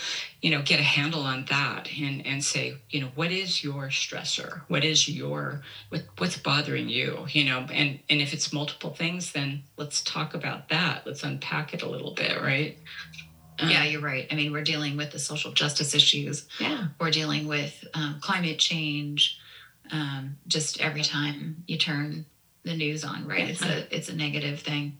[0.41, 3.89] you know, get a handle on that and, and say, you know, what is your
[3.89, 4.61] stressor?
[4.69, 7.27] What is your, what, what's bothering you?
[7.29, 11.05] You know, and, and if it's multiple things, then let's talk about that.
[11.05, 12.79] Let's unpack it a little bit, right?
[13.59, 14.27] Um, Yeah, you're right.
[14.31, 16.47] I mean, we're dealing with the social justice issues.
[16.59, 16.87] Yeah.
[16.99, 19.39] We're dealing with um, climate change.
[19.91, 22.25] Um, just every time you turn
[22.63, 23.49] the news on, right?
[23.49, 24.97] It's a it's a negative thing.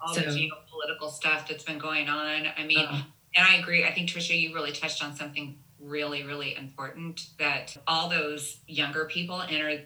[0.00, 2.46] all So- the geopolitical stuff that's been going on.
[2.56, 3.02] I mean, Uh-uh.
[3.36, 3.84] and I agree.
[3.84, 9.04] I think Trisha, you really touched on something really, really important that all those younger
[9.04, 9.82] people enter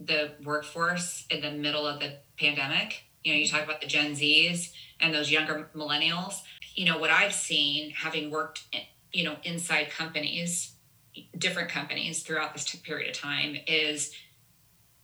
[0.00, 3.04] the workforce in the middle of the pandemic.
[3.22, 6.40] You know, you talk about the Gen Zs and those younger millennials.
[6.74, 8.62] You know, what I've seen having worked,
[9.12, 10.72] you know, inside companies,
[11.36, 14.12] different companies throughout this period of time is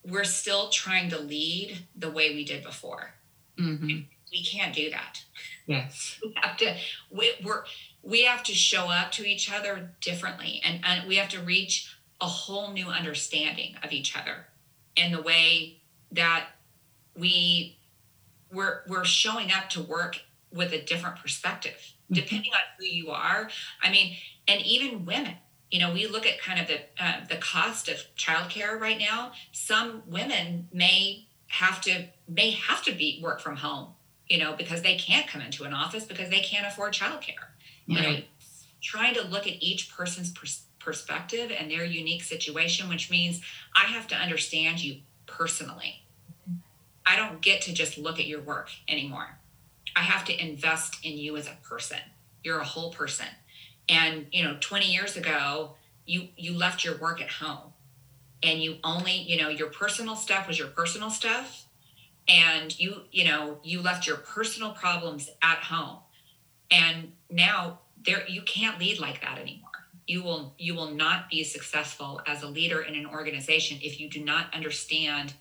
[0.05, 3.15] we're still trying to lead the way we did before.
[3.59, 4.01] hmm
[4.33, 5.23] We can't do that
[5.67, 6.19] Yes.
[6.25, 6.77] we have to
[7.11, 7.65] we, we're
[8.03, 11.95] we have to show up to each other differently and, and we have to reach
[12.21, 14.47] a whole new understanding of each other
[14.97, 16.47] and the way that
[17.15, 17.79] we
[18.51, 20.21] we're we're showing up to work
[20.53, 23.51] with a different perspective depending on who you are.
[23.83, 25.35] I mean and even women
[25.71, 29.33] you know we look at kind of the uh, the cost of childcare right now.
[29.53, 33.89] Some women may have to may have to be work from home
[34.29, 37.49] you know because they can't come into an office because they can't afford childcare.
[37.87, 38.19] You know
[38.81, 43.41] trying to look at each person's pers- perspective and their unique situation which means
[43.75, 46.03] i have to understand you personally.
[47.07, 49.38] I don't get to just look at your work anymore
[49.97, 51.99] i have to invest in you as a person.
[52.45, 53.27] You're a whole person.
[53.89, 55.75] And you know 20 years ago
[56.07, 57.73] you you left your work at home.
[58.43, 61.67] And you only you know your personal stuff was your personal stuff.
[62.29, 65.99] And you you know you left your personal problems at home.
[66.71, 69.69] And now there you can't lead like that anymore.
[70.07, 74.09] You will you will not be successful as a leader in an organization if you
[74.09, 75.35] do not understand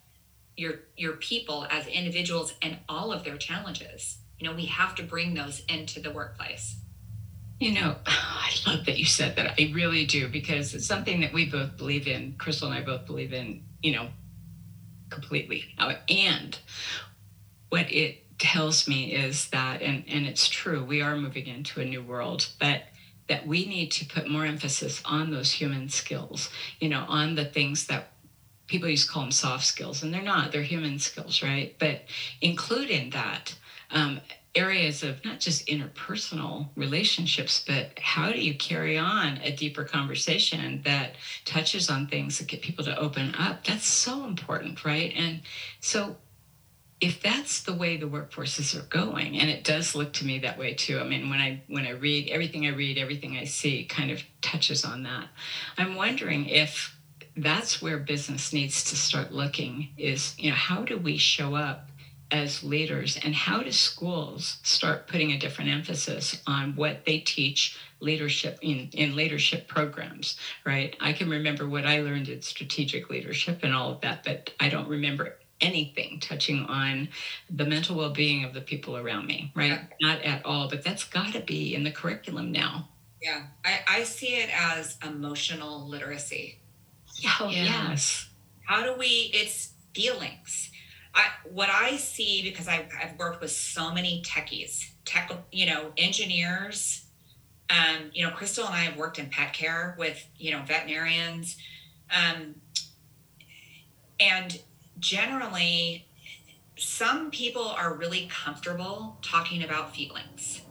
[0.57, 5.04] your your people as individuals and all of their challenges you know we have to
[5.04, 6.78] bring those into the workplace
[7.60, 9.60] You know, I love that you said that.
[9.60, 12.36] I really do because it's something that we both believe in.
[12.38, 14.10] Crystal and I both believe in, you know,
[15.10, 15.65] completely.
[16.10, 16.58] And
[17.69, 21.86] what it tells me is that, and, and it's true, we are moving into a
[21.86, 22.84] new world, but
[23.28, 27.45] that we need to put more emphasis on those human skills, you know, on the
[27.45, 28.12] things that
[28.67, 31.76] people used to call them soft skills, and they're not, they're human skills, right?
[31.80, 32.04] But
[32.41, 33.56] include in that
[33.91, 34.19] um,
[34.56, 40.82] areas of not just interpersonal relationships, but how do you carry on a deeper conversation
[40.84, 43.63] that touches on things that get people to open up?
[43.65, 45.13] That's so important, right?
[45.15, 45.41] And
[45.80, 46.17] so
[47.00, 50.58] if that's the way the workforces are going and it does look to me that
[50.58, 53.86] way too i mean when i when i read everything i read everything i see
[53.86, 55.28] kind of touches on that
[55.78, 56.95] i'm wondering if
[57.36, 61.87] that's where business needs to start looking is you know how do we show up
[62.32, 67.78] as leaders and how do schools start putting a different emphasis on what they teach
[68.00, 70.96] leadership in, in leadership programs right?
[71.00, 74.70] I can remember what i learned in strategic leadership and all of that but i
[74.70, 77.10] don't remember anything touching on
[77.50, 79.80] the mental well-being of the people around me right?
[80.00, 80.08] Yeah.
[80.08, 82.90] not at all but that's got to be in the curriculum now.
[83.22, 83.44] Yeah.
[83.66, 86.60] I, I see it as emotional literacy.
[86.60, 88.30] Oh, yeah, oh, yes.
[88.66, 90.70] How do we it's feelings
[91.17, 95.91] I, what I see because I've, I've worked with so many techies, tech, you know,
[95.97, 97.06] engineers.
[97.69, 101.58] Um, you know, Crystal and I have worked in pet care with you know veterinarians,
[102.15, 102.56] um,
[104.21, 104.62] and
[104.99, 106.08] generally,
[106.77, 110.62] some people are really comfortable talking about feelings.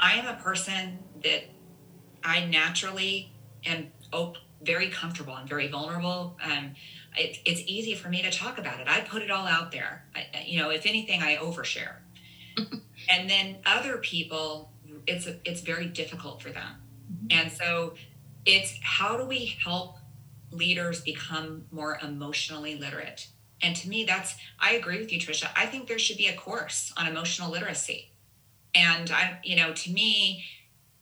[0.00, 1.44] I am a person that
[2.24, 3.30] I naturally
[3.64, 3.92] am
[4.62, 6.36] very comfortable and very vulnerable.
[6.42, 6.74] Um,
[7.16, 8.88] it, it's easy for me to talk about it.
[8.88, 10.04] I put it all out there.
[10.14, 11.96] I, you know, if anything, I overshare.
[13.08, 14.72] and then other people,
[15.06, 16.76] it's a, it's very difficult for them.
[17.12, 17.38] Mm-hmm.
[17.38, 17.94] And so,
[18.44, 19.98] it's how do we help
[20.50, 23.28] leaders become more emotionally literate?
[23.62, 25.50] And to me, that's I agree with you, Trisha.
[25.56, 28.12] I think there should be a course on emotional literacy.
[28.74, 30.44] And I, you know, to me,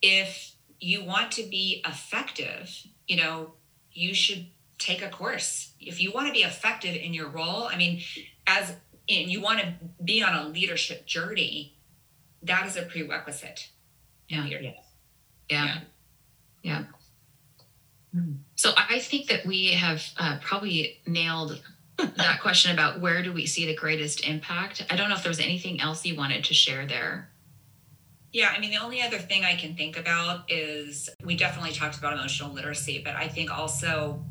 [0.01, 3.53] if you want to be effective, you know,
[3.93, 4.47] you should
[4.79, 5.73] take a course.
[5.81, 8.01] If you want to be effective in your role, I mean,
[8.47, 8.75] as
[9.09, 11.77] in you want to be on a leadership journey,
[12.43, 13.69] that is a prerequisite.
[14.29, 14.47] Yeah.
[14.47, 14.73] Yeah.
[15.49, 15.79] Yeah.
[16.63, 16.85] yeah.
[18.13, 18.33] Hmm.
[18.57, 21.63] So I think that we have uh, probably nailed
[21.99, 24.85] that question about where do we see the greatest impact.
[24.91, 27.31] I don't know if there was anything else you wanted to share there.
[28.37, 31.97] Yeah, I mean, the only other thing I can think about is we definitely talked
[31.97, 34.23] about emotional literacy, but I think also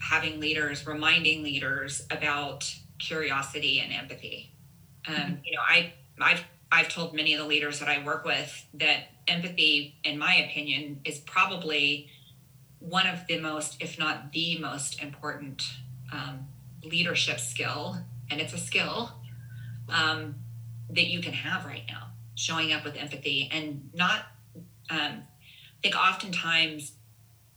[0.00, 4.50] having leaders, reminding leaders about curiosity and empathy.
[5.06, 5.34] Um, mm-hmm.
[5.44, 9.04] You know, I I've I've told many of the leaders that I work with that
[9.28, 12.10] empathy, in my opinion, is probably
[12.80, 15.62] one of the most, if not the most important
[16.12, 16.48] um,
[16.82, 17.98] leadership skill,
[18.32, 19.12] and it's a skill
[19.88, 20.34] um,
[20.90, 24.26] that you can have right now showing up with empathy and not
[24.90, 26.92] um, i think oftentimes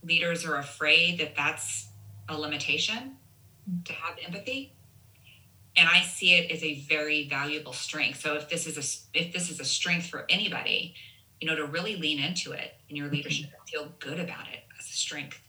[0.02, 1.88] leaders are afraid that that's
[2.28, 3.16] a limitation
[3.84, 4.72] to have empathy.
[5.76, 8.20] And i see it as a very valuable strength.
[8.20, 10.94] So if this is a if this is a strength for anybody
[11.40, 14.60] you know to really lean into it in your leadership and feel good about it
[14.78, 15.40] as a strength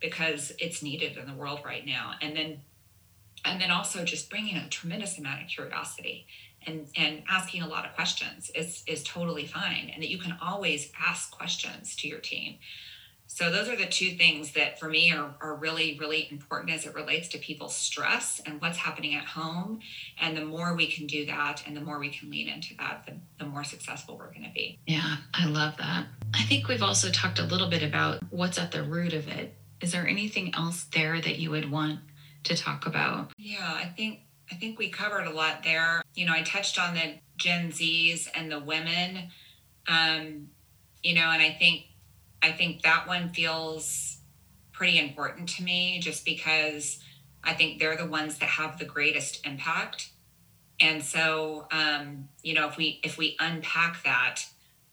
[0.00, 2.14] because it's needed in the world right now.
[2.20, 2.60] And then
[3.44, 6.26] and then also just bringing a tremendous amount of curiosity
[6.66, 10.36] and and asking a lot of questions is is totally fine and that you can
[10.42, 12.56] always ask questions to your team.
[13.28, 16.86] So those are the two things that for me are, are really really important as
[16.86, 19.80] it relates to people's stress and what's happening at home.
[20.20, 23.04] And the more we can do that and the more we can lean into that
[23.06, 24.78] the, the more successful we're going to be.
[24.86, 26.06] Yeah i love that.
[26.34, 29.54] I think we've also talked a little bit about what's at the root of it.
[29.80, 32.00] Is there anything else there that you would want
[32.44, 33.32] to talk about?
[33.36, 34.20] Yeah i think
[34.50, 36.02] I think we covered a lot there.
[36.14, 39.30] You know, I touched on the Gen Zs and the women.
[39.88, 40.48] Um,
[41.02, 41.84] you know, and I think
[42.42, 44.18] I think that one feels
[44.72, 46.98] pretty important to me just because
[47.42, 50.10] I think they're the ones that have the greatest impact.
[50.80, 54.42] And so, um, you know, if we if we unpack that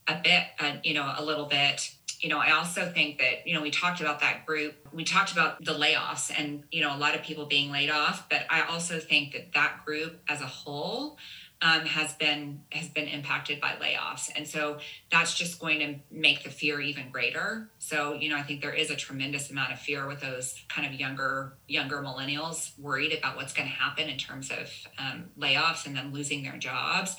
[0.08, 3.53] a bit, uh, you know, a little bit, you know, I also think that, you
[3.53, 4.75] know, we talked about that group.
[4.93, 8.29] We talked about the layoffs and, you know, a lot of people being laid off,
[8.29, 11.17] but I also think that that group as a whole
[11.62, 16.43] um, has been has been impacted by layoffs, and so that's just going to make
[16.43, 17.69] the fear even greater.
[17.79, 20.86] So, you know, I think there is a tremendous amount of fear with those kind
[20.86, 25.86] of younger younger millennials worried about what's going to happen in terms of um, layoffs
[25.86, 27.15] and them losing their jobs.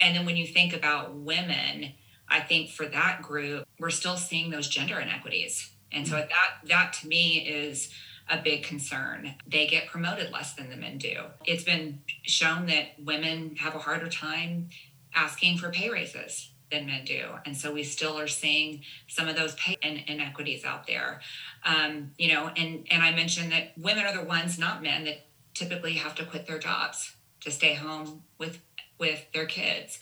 [0.00, 1.92] And then when you think about women,
[2.32, 5.70] I think for that group, we're still seeing those gender inequities.
[5.92, 6.28] And so mm-hmm.
[6.28, 7.92] that that to me is
[8.28, 9.34] a big concern.
[9.46, 11.24] They get promoted less than the men do.
[11.44, 14.70] It's been shown that women have a harder time
[15.14, 17.26] asking for pay raises than men do.
[17.44, 21.20] And so we still are seeing some of those pay in- inequities out there.
[21.64, 25.26] Um, you know, and and I mentioned that women are the ones, not men, that
[25.54, 28.60] typically have to quit their jobs to stay home with
[28.98, 29.98] with their kids.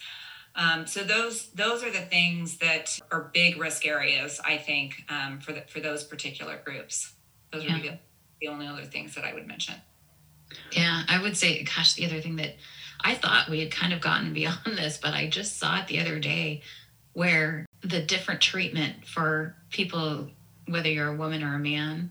[0.60, 5.40] Um, so those those are the things that are big risk areas, I think, um,
[5.40, 7.14] for the, for those particular groups.
[7.50, 7.76] Those yeah.
[7.76, 7.98] are the,
[8.42, 9.74] the only other things that I would mention.
[10.72, 12.56] Yeah, I would say, gosh, the other thing that
[13.00, 15.98] I thought we had kind of gotten beyond this, but I just saw it the
[15.98, 16.60] other day
[17.14, 20.28] where the different treatment for people,
[20.68, 22.10] whether you're a woman or a man,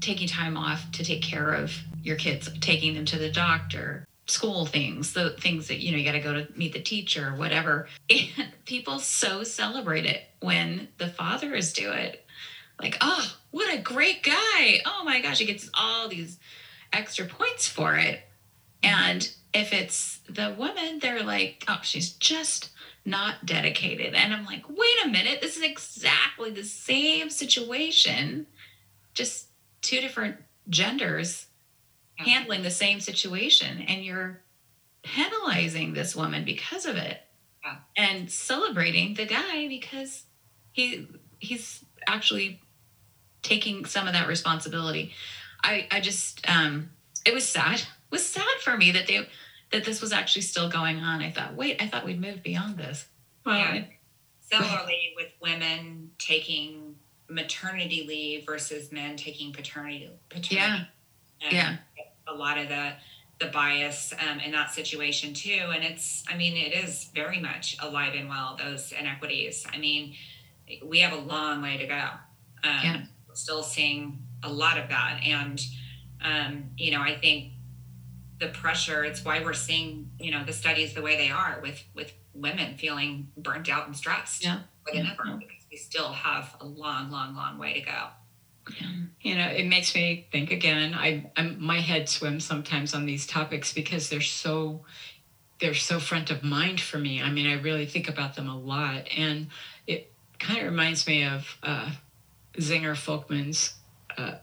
[0.00, 4.66] taking time off to take care of your kids, taking them to the doctor, school
[4.66, 7.88] things, the things that, you know, you got to go to meet the teacher, whatever.
[8.38, 12.24] And people so celebrate it when the fathers do it.
[12.80, 14.80] Like, oh, what a great guy.
[14.84, 16.38] Oh my gosh, he gets all these
[16.92, 18.20] extra points for it.
[18.82, 22.70] And if it's the woman, they're like, oh, she's just
[23.04, 24.14] not dedicated.
[24.14, 28.46] And I'm like, wait a minute, this is exactly the same situation,
[29.14, 29.46] just
[29.80, 30.36] two different
[30.68, 31.45] genders.
[32.18, 33.80] Handling the same situation.
[33.88, 34.40] And you're
[35.02, 37.20] penalizing this woman because of it
[37.64, 37.76] Yeah.
[37.96, 40.24] and celebrating the guy because
[40.72, 41.06] he
[41.38, 42.60] he's actually
[43.42, 45.12] taking some of that responsibility.
[45.62, 46.90] I I just um
[47.24, 47.80] it was sad.
[47.80, 49.28] It was sad for me that they
[49.70, 51.20] that this was actually still going on.
[51.22, 53.06] I thought, wait, I thought we'd moved beyond this.
[53.44, 53.84] Well, Yeah.
[54.40, 56.94] Similarly, with women taking
[57.28, 60.54] maternity leave versus men taking paternity paternity.
[60.56, 60.84] Yeah.
[61.42, 61.76] And Yeah.
[62.28, 62.92] A lot of the
[63.38, 67.76] the bias um, in that situation too, and it's I mean it is very much
[67.80, 69.66] alive and well those inequities.
[69.72, 70.14] I mean,
[70.82, 72.04] we have a long way to go.
[72.64, 73.02] Um, Yeah.
[73.34, 75.60] Still seeing a lot of that, and
[76.24, 77.52] um, you know I think
[78.40, 79.04] the pressure.
[79.04, 82.76] It's why we're seeing you know the studies the way they are with with women
[82.76, 84.60] feeling burnt out and stressed Yeah.
[84.92, 85.10] Yeah.
[85.12, 88.08] ever because we still have a long, long, long way to go.
[89.20, 90.94] You know, it makes me think again.
[90.94, 94.84] I, I'm my head swims sometimes on these topics because they're so
[95.60, 97.22] they're so front of mind for me.
[97.22, 99.48] I mean, I really think about them a lot, and
[99.86, 101.90] it kind of reminds me of uh,
[102.58, 103.74] Zenger Folkman's
[104.18, 104.34] uh,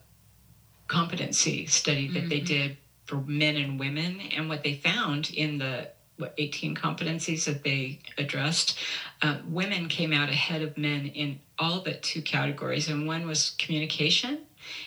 [0.87, 2.45] competency study that they Mhm.
[2.45, 7.63] did for men and women, and what they found in the what 18 competencies that
[7.63, 8.77] they addressed,
[9.23, 13.55] uh, women came out ahead of men in all but two categories, and one was
[13.57, 14.39] communication,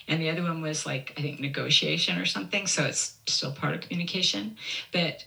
[0.08, 2.66] and the other one was like I think negotiation or something.
[2.66, 4.56] So it's still part of communication,
[4.92, 5.24] but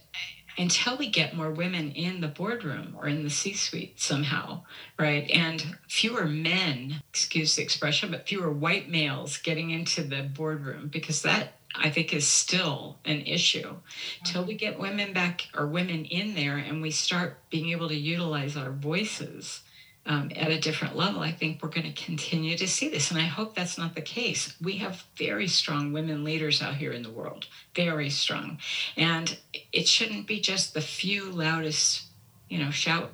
[0.58, 4.62] until we get more women in the boardroom or in the C-suite somehow,
[4.98, 10.88] right, and fewer men, excuse the expression, but fewer white males getting into the boardroom
[10.88, 13.76] because that I think is still an issue.
[14.24, 17.94] Till we get women back or women in there and we start being able to
[17.94, 19.62] utilize our voices
[20.06, 23.10] um, at a different level, I think we're going to continue to see this.
[23.10, 24.54] And I hope that's not the case.
[24.60, 28.58] We have very strong women leaders out here in the world, very strong.
[28.96, 29.38] And
[29.72, 32.04] it shouldn't be just the few loudest,
[32.48, 33.12] you know, shout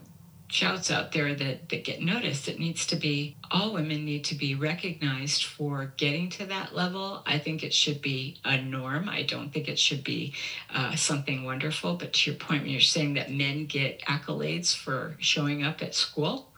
[0.49, 2.49] shouts out there that, that get noticed.
[2.49, 7.23] It needs to be all women need to be recognized for getting to that level.
[7.27, 9.09] I think it should be a norm.
[9.09, 10.35] I don't think it should be
[10.73, 11.97] uh, something wonderful.
[11.97, 15.95] But to your point, when you're saying that men get accolades for showing up at
[15.95, 16.53] school.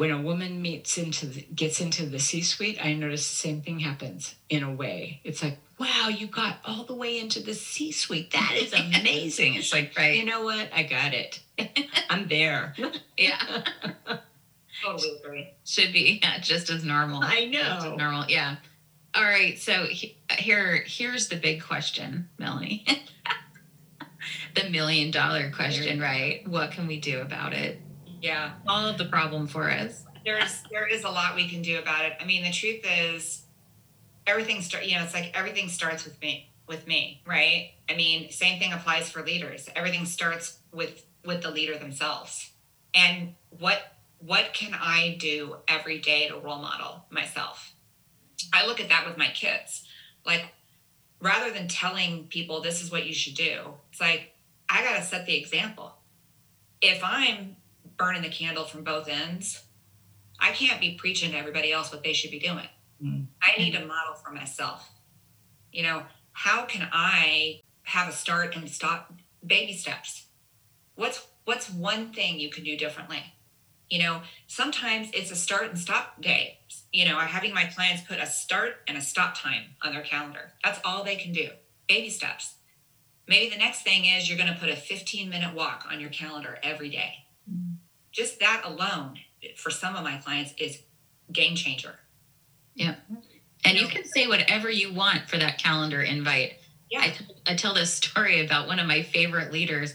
[0.00, 3.80] When a woman meets into the, gets into the C-suite, I notice the same thing
[3.80, 5.20] happens in a way.
[5.24, 8.30] It's like, wow, you got all the way into the C-suite.
[8.30, 9.56] That is amazing.
[9.56, 10.16] it's like, Right.
[10.16, 10.70] you know what?
[10.74, 11.40] I got it.
[12.08, 12.74] I'm there.
[13.18, 13.62] yeah,
[14.82, 15.50] Totally agree.
[15.66, 17.22] should be yeah, just as normal.
[17.22, 17.96] I Just as know.
[17.96, 18.24] normal.
[18.26, 18.56] Yeah.
[19.14, 19.58] All right.
[19.58, 22.86] So he- here, here's the big question, Melanie.
[24.54, 26.48] the million dollar question, right?
[26.48, 27.82] What can we do about it?
[28.20, 28.52] Yeah.
[28.66, 30.04] Solve the problem for us.
[30.24, 32.12] There's there is a lot we can do about it.
[32.20, 33.46] I mean, the truth is
[34.26, 37.72] everything start you know, it's like everything starts with me with me, right?
[37.88, 39.68] I mean, same thing applies for leaders.
[39.74, 42.50] Everything starts with with the leader themselves.
[42.94, 43.80] And what
[44.18, 47.74] what can I do every day to role model myself?
[48.52, 49.84] I look at that with my kids.
[50.24, 50.52] Like
[51.20, 54.34] rather than telling people this is what you should do, it's like
[54.68, 55.94] I got to set the example.
[56.80, 57.56] If I'm
[58.00, 59.62] burning the candle from both ends,
[60.40, 62.66] I can't be preaching to everybody else what they should be doing.
[63.04, 63.26] Mm.
[63.42, 64.90] I need a model for myself.
[65.70, 69.12] You know, how can I have a start and stop
[69.46, 70.26] baby steps?
[70.94, 73.22] What's what's one thing you can do differently?
[73.90, 76.60] You know, sometimes it's a start and stop day.
[76.92, 80.02] You know, I having my clients put a start and a stop time on their
[80.02, 80.52] calendar.
[80.64, 81.50] That's all they can do.
[81.86, 82.54] Baby steps.
[83.28, 86.10] Maybe the next thing is you're going to put a 15 minute walk on your
[86.10, 87.26] calendar every day.
[88.12, 89.18] Just that alone
[89.56, 90.82] for some of my clients is
[91.32, 91.94] game changer.
[92.74, 92.96] Yeah.
[93.64, 96.54] And you can say whatever you want for that calendar invite.
[96.90, 97.00] Yeah.
[97.02, 99.94] I, t- I tell this story about one of my favorite leaders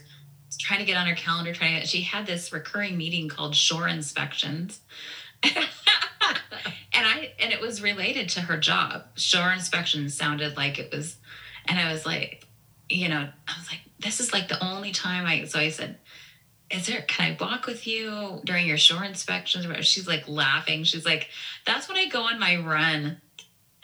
[0.59, 1.53] trying to get on her calendar.
[1.53, 4.79] Trying to, she had this recurring meeting called shore inspections,
[5.43, 5.53] and
[6.93, 9.03] I and it was related to her job.
[9.15, 11.17] Shore inspections sounded like it was,
[11.67, 12.47] and I was like,
[12.89, 15.45] you know, I was like, this is like the only time I.
[15.45, 15.97] So I said,
[16.75, 19.65] is there can I walk with you during your shore inspections?
[19.85, 20.83] She's like laughing.
[20.83, 21.29] She's like,
[21.65, 23.21] that's when I go on my run.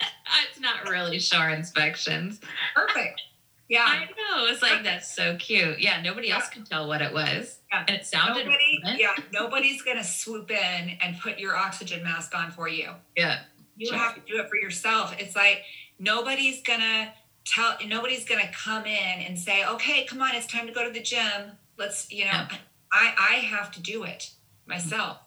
[0.50, 2.40] it's not really shore inspections.
[2.74, 3.22] Perfect.
[3.68, 3.86] Yeah.
[3.86, 4.46] I know.
[4.46, 5.80] It's like that's so cute.
[5.80, 7.58] Yeah, nobody else could tell what it was.
[7.70, 7.84] Yeah.
[7.88, 12.50] And it sounded Nobody, yeah, nobody's gonna swoop in and put your oxygen mask on
[12.50, 12.90] for you.
[13.16, 13.40] Yeah.
[13.76, 13.96] You Sure.
[13.96, 15.14] have to do it for yourself.
[15.18, 15.62] It's like
[15.98, 17.14] nobody's gonna
[17.44, 20.84] tell nobody's going to come in and say okay come on it's time to go
[20.84, 22.48] to the gym let's you know yeah.
[22.92, 24.30] I i have to do it
[24.66, 25.18] myself.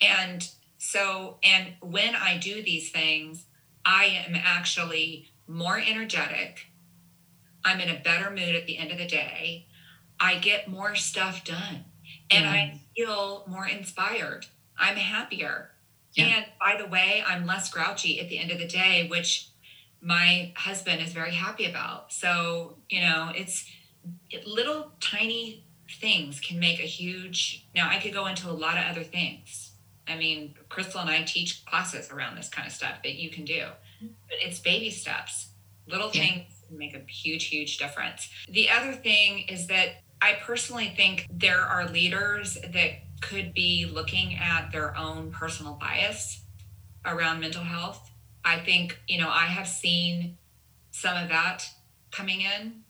[0.00, 0.48] And
[0.78, 3.44] so and when i do these things
[3.84, 6.66] i am actually more energetic.
[7.64, 9.66] I'm in a better mood at the end of the day.
[10.20, 11.84] I get more stuff done
[12.30, 14.46] and i feel more inspired.
[14.78, 15.70] I'm happier.
[16.12, 16.26] Yeah.
[16.26, 19.48] and by the way i'm less grouchy at the end of the day which
[20.04, 22.12] my husband is very happy about.
[22.12, 23.68] So, you know, it's
[24.46, 25.63] little tiny
[26.00, 27.66] things can make a huge.
[27.74, 29.72] Now, I could go into a lot of other things.
[30.06, 33.44] I mean, Crystal and I teach classes around this kind of stuff that you can
[33.44, 34.08] do, mm-hmm.
[34.28, 35.48] but it's baby steps.
[35.86, 36.22] Little yeah.
[36.22, 38.28] things make a huge, huge difference.
[38.48, 44.36] The other thing is that I personally think there are leaders that could be looking
[44.36, 46.42] at their own personal bias
[47.06, 48.10] around mental health
[48.44, 50.36] I think, you know, I have seen
[50.90, 51.64] some of that
[52.12, 52.82] coming in.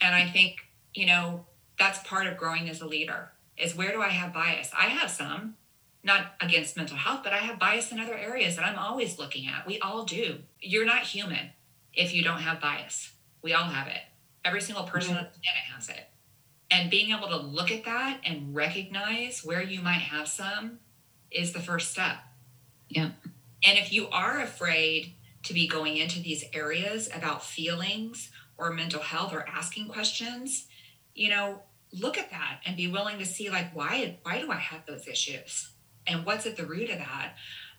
[0.00, 0.56] And I think,
[0.94, 1.46] you know,
[1.80, 4.70] that's part of growing as a leader is where do I have bias?
[4.78, 5.56] I have some,
[6.04, 9.48] not against mental health, but I have bias in other areas that I'm always looking
[9.48, 9.66] at.
[9.66, 10.40] We all do.
[10.60, 11.50] You're not human
[11.94, 13.12] if you don't have bias.
[13.42, 14.02] We all have it.
[14.44, 16.08] Every single person on the planet has it.
[16.70, 20.80] And being able to look at that and recognize where you might have some
[21.30, 22.18] is the first step.
[22.88, 23.10] Yeah.
[23.64, 25.14] And if you are afraid
[25.44, 30.66] to be going into these areas about feelings or mental health or asking questions,
[31.20, 31.60] you know,
[31.92, 35.06] look at that and be willing to see like why why do I have those
[35.06, 35.70] issues
[36.06, 37.34] and what's at the root of that.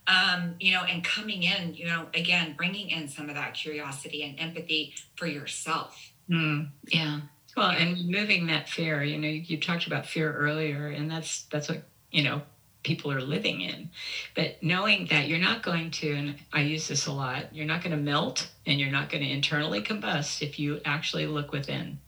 [0.06, 4.24] Um, you know, and coming in, you know, again, bringing in some of that curiosity
[4.24, 6.12] and empathy for yourself.
[6.30, 7.22] Mm, yeah.
[7.58, 11.44] Well, and moving that fear, you know, you, you talked about fear earlier, and that's
[11.52, 12.42] that's what you know
[12.84, 13.90] people are living in.
[14.36, 17.84] But knowing that you're not going to, and I use this a lot, you're not
[17.84, 22.00] going to melt and you're not going to internally combust if you actually look within.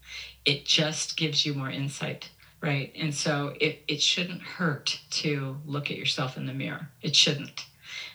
[0.45, 2.29] It just gives you more insight,
[2.61, 2.91] right?
[2.95, 6.89] And so it, it shouldn't hurt to look at yourself in the mirror.
[7.01, 7.65] It shouldn't.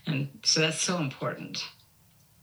[0.07, 1.65] And so that's so important.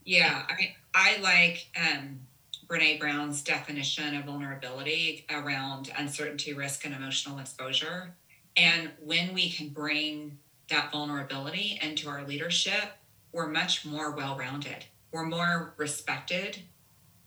[0.04, 0.44] Yeah.
[0.48, 2.20] I mean, I like um,
[2.68, 8.14] Brene Brown's definition of vulnerability around uncertainty, risk, and emotional exposure
[8.56, 10.38] and when we can bring
[10.70, 12.96] that vulnerability into our leadership,
[13.32, 14.86] we're much more well rounded.
[15.12, 16.62] We're more respected.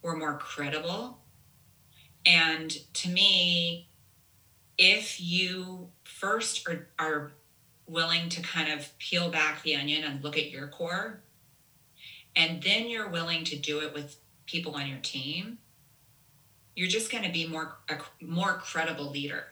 [0.02, 1.19] We're more credible.
[2.26, 3.90] And to me,
[4.78, 7.32] if you first are, are
[7.88, 11.22] willing to kind of peel back the onion and look at your core,
[12.36, 15.58] and then you're willing to do it with people on your team,
[16.76, 19.46] you're just going to be more a more credible leader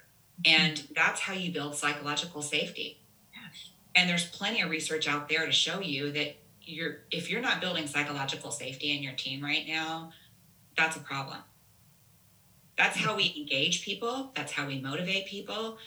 [0.45, 0.93] and mm-hmm.
[0.95, 2.99] that's how you build psychological safety.
[3.95, 7.61] And there's plenty of research out there to show you that you're if you're not
[7.61, 10.11] building psychological safety in your team right now,
[10.77, 11.39] that's a problem.
[12.77, 15.77] That's how we engage people, that's how we motivate people,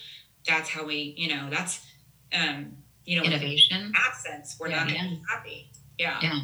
[0.46, 1.86] that's how we, you know, that's
[2.32, 3.92] um, you know, innovation.
[3.94, 5.10] Absence, we're yeah, not yeah.
[5.28, 5.70] happy.
[5.98, 6.18] Yeah.
[6.22, 6.40] Yeah.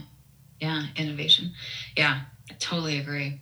[0.60, 1.52] Yeah, innovation.
[1.96, 3.40] Yeah, I totally agree.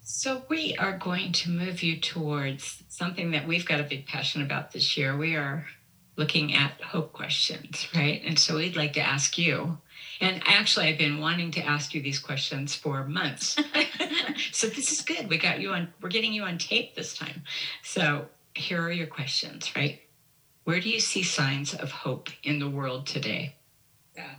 [0.00, 4.42] So, we are going to move you towards something that we've got a big passion
[4.42, 5.16] about this year.
[5.16, 5.66] We are
[6.16, 8.22] looking at hope questions, right?
[8.24, 9.78] And so, we'd like to ask you.
[10.20, 13.56] And actually, I've been wanting to ask you these questions for months.
[14.52, 15.28] so, this is good.
[15.28, 17.42] We got you on, we're getting you on tape this time.
[17.82, 20.00] So, here are your questions, right?
[20.64, 23.56] Where do you see signs of hope in the world today?
[24.16, 24.34] Yeah.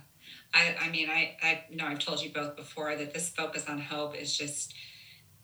[0.52, 3.78] I, I mean, I, I know I've told you both before that this focus on
[3.78, 4.74] hope is just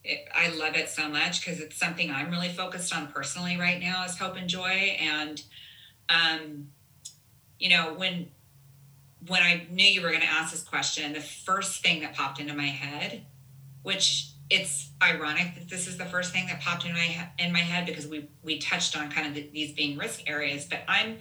[0.05, 3.81] it, I love it so much because it's something I'm really focused on personally right
[3.81, 4.97] now is hope and joy.
[5.01, 5.41] And,
[6.09, 6.69] um,
[7.59, 8.29] you know, when,
[9.27, 12.41] when I knew you were going to ask this question, the first thing that popped
[12.41, 13.25] into my head,
[13.83, 17.61] which it's ironic that this is the first thing that popped in my in my
[17.61, 21.19] head because we we touched on kind of the, these being risk areas, but I'm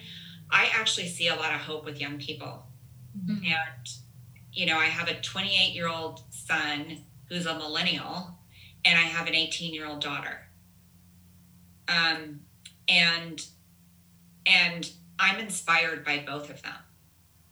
[0.49, 2.65] I actually see a lot of hope with young people,
[3.17, 3.45] mm-hmm.
[3.45, 3.89] and
[4.51, 6.97] you know I have a 28 year old son
[7.29, 8.35] who's a millennial
[8.83, 10.47] and I have an 18 year old daughter.
[11.87, 12.41] Um,
[12.87, 13.45] and
[14.45, 14.89] and
[15.19, 16.73] I'm inspired by both of them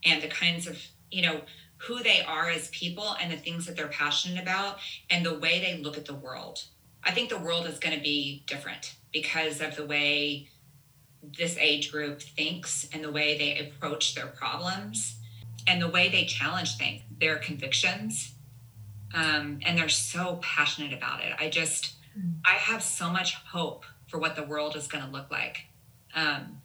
[0.04, 0.78] and the kinds of
[1.10, 1.40] you know
[1.78, 4.78] who they are as people and the things that they're passionate about
[5.08, 6.64] and the way they look at the world.
[7.02, 10.48] I think the world is going to be different because of the way
[11.22, 15.16] this age group thinks and the way they approach their problems
[15.66, 18.34] and the way they challenge things, their convictions
[19.14, 21.32] um, and they're so passionate about it.
[21.38, 22.34] I just, mm.
[22.44, 25.66] I have so much hope for what the world is going to look like.
[26.14, 26.59] Um,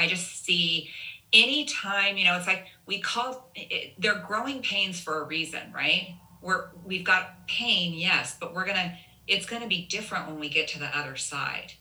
[0.00, 0.90] I just see
[1.32, 6.14] anytime, you know, it's like we call it, they're growing pains for a reason, right?
[6.40, 8.96] we're we've got pain, yes, but we're gonna
[9.26, 11.74] it's gonna be different when we get to the other side.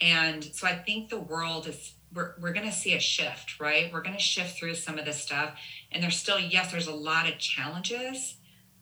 [0.00, 3.92] And so I think the world is we're, we're going to see a shift, right?
[3.92, 5.50] We're going to shift through some of this stuff.
[5.92, 8.36] And there's still, yes, there's a lot of challenges,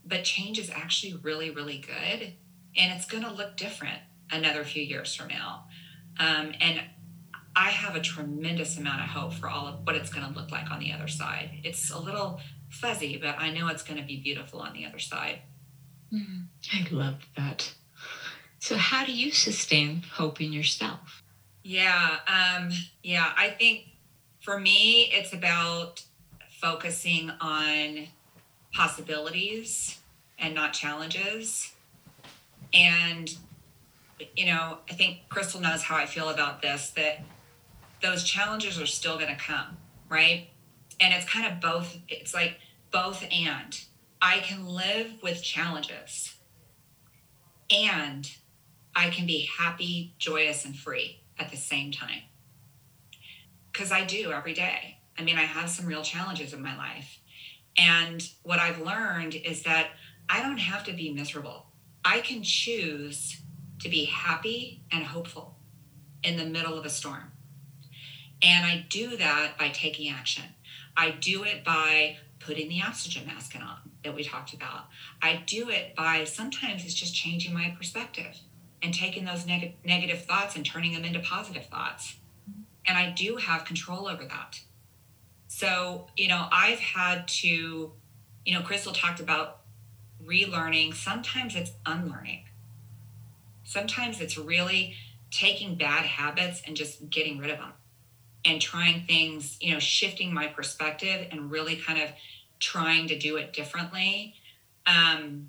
[0.07, 2.35] but change is actually really, really good.
[2.77, 3.99] And it's going to look different
[4.31, 5.65] another few years from now.
[6.19, 6.81] Um, and
[7.57, 10.51] I have a tremendous amount of hope for all of what it's going to look
[10.51, 11.51] like on the other side.
[11.65, 14.99] It's a little fuzzy, but I know it's going to be beautiful on the other
[14.99, 15.41] side.
[16.13, 17.75] Mm, I love that.
[18.61, 21.23] So, how do you sustain hope in yourself?
[21.63, 22.71] Yeah, um,
[23.03, 23.33] yeah.
[23.37, 23.87] I think
[24.41, 26.03] for me, it's about
[26.61, 28.09] focusing on
[28.73, 29.99] possibilities
[30.39, 31.73] and not challenges.
[32.73, 33.35] And,
[34.37, 37.21] you know, I think Crystal knows how I feel about this that
[38.03, 39.77] those challenges are still going to come,
[40.09, 40.49] right?
[41.01, 42.59] And it's kind of both, it's like
[42.91, 43.79] both and.
[44.21, 46.35] I can live with challenges
[47.71, 48.29] and
[48.97, 52.23] I can be happy, joyous, and free at the same time.
[53.73, 54.99] Because I do every day.
[55.17, 57.21] I mean, I have some real challenges in my life.
[57.77, 59.91] And what I've learned is that
[60.29, 61.67] I don't have to be miserable.
[62.05, 63.41] I can choose
[63.81, 65.57] to be happy and hopeful
[66.25, 67.31] in the middle of a storm.
[68.43, 70.45] And I do that by taking action.
[70.97, 74.87] I do it by putting the oxygen mask on that we talked about.
[75.21, 78.37] I do it by sometimes it's just changing my perspective
[78.83, 82.17] and taking those neg- negative thoughts and turning them into positive thoughts.
[82.87, 84.61] And I do have control over that.
[85.49, 87.93] So, you know, I've had to,
[88.45, 89.63] you know, Crystal talked about
[90.25, 90.95] relearning.
[90.95, 92.45] Sometimes it's unlearning.
[93.65, 94.95] Sometimes it's really
[95.31, 97.73] taking bad habits and just getting rid of them
[98.49, 102.11] and trying things, you know, shifting my perspective and really kind of
[102.59, 104.35] trying to do it differently.
[104.87, 105.49] Um,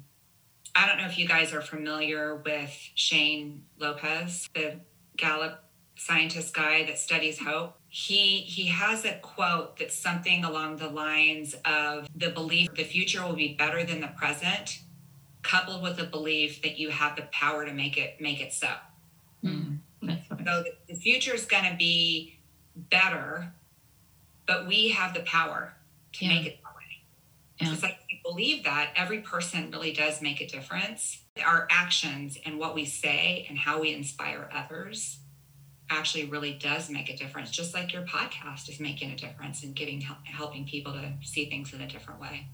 [0.75, 4.81] I don't know if you guys are familiar with Shane Lopez, the
[5.17, 5.63] Gallup
[5.95, 7.77] scientist guy that studies hope.
[7.87, 13.25] He he has a quote that's something along the lines of the belief the future
[13.25, 14.79] will be better than the present,
[15.41, 18.69] coupled with the belief that you have the power to make it make it so.
[19.43, 22.38] Mm, so the future is going to be
[22.89, 23.53] better,
[24.47, 25.73] but we have the power
[26.13, 26.35] to yeah.
[26.35, 26.81] make it that way.
[27.61, 27.73] Yeah.
[27.73, 27.99] It's like
[28.29, 31.21] believe that every person really does make a difference.
[31.43, 35.19] Our actions and what we say and how we inspire others
[35.89, 39.75] actually really does make a difference, just like your podcast is making a difference and
[39.75, 42.47] giving helping people to see things in a different way.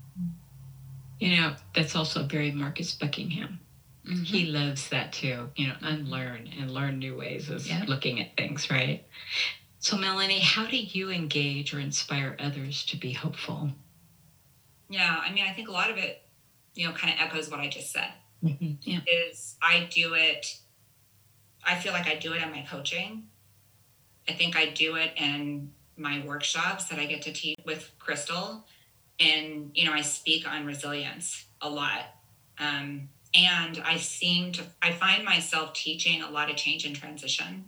[1.19, 3.59] You know, that's also very Marcus Buckingham.
[4.07, 4.23] Mm-hmm.
[4.23, 7.83] He loves that too, you know, unlearn and learn new ways of yeah.
[7.87, 9.03] looking at things, right?
[9.85, 13.69] So, Melanie, how do you engage or inspire others to be hopeful?
[14.89, 16.23] Yeah, I mean, I think a lot of it,
[16.73, 18.11] you know, kind of echoes what I just said.
[18.43, 18.71] Mm-hmm.
[18.81, 19.01] Yeah.
[19.05, 20.57] Is I do it,
[21.63, 23.27] I feel like I do it in my coaching.
[24.27, 28.65] I think I do it in my workshops that I get to teach with Crystal.
[29.19, 32.05] And, you know, I speak on resilience a lot.
[32.57, 37.65] Um, and I seem to, I find myself teaching a lot of change and transition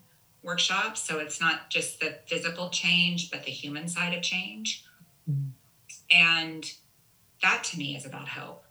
[0.48, 1.02] workshops.
[1.02, 4.86] So it's not just the physical change, but the human side of change.
[5.30, 5.50] Mm-hmm.
[6.10, 6.72] And
[7.44, 8.64] that to me is about hope.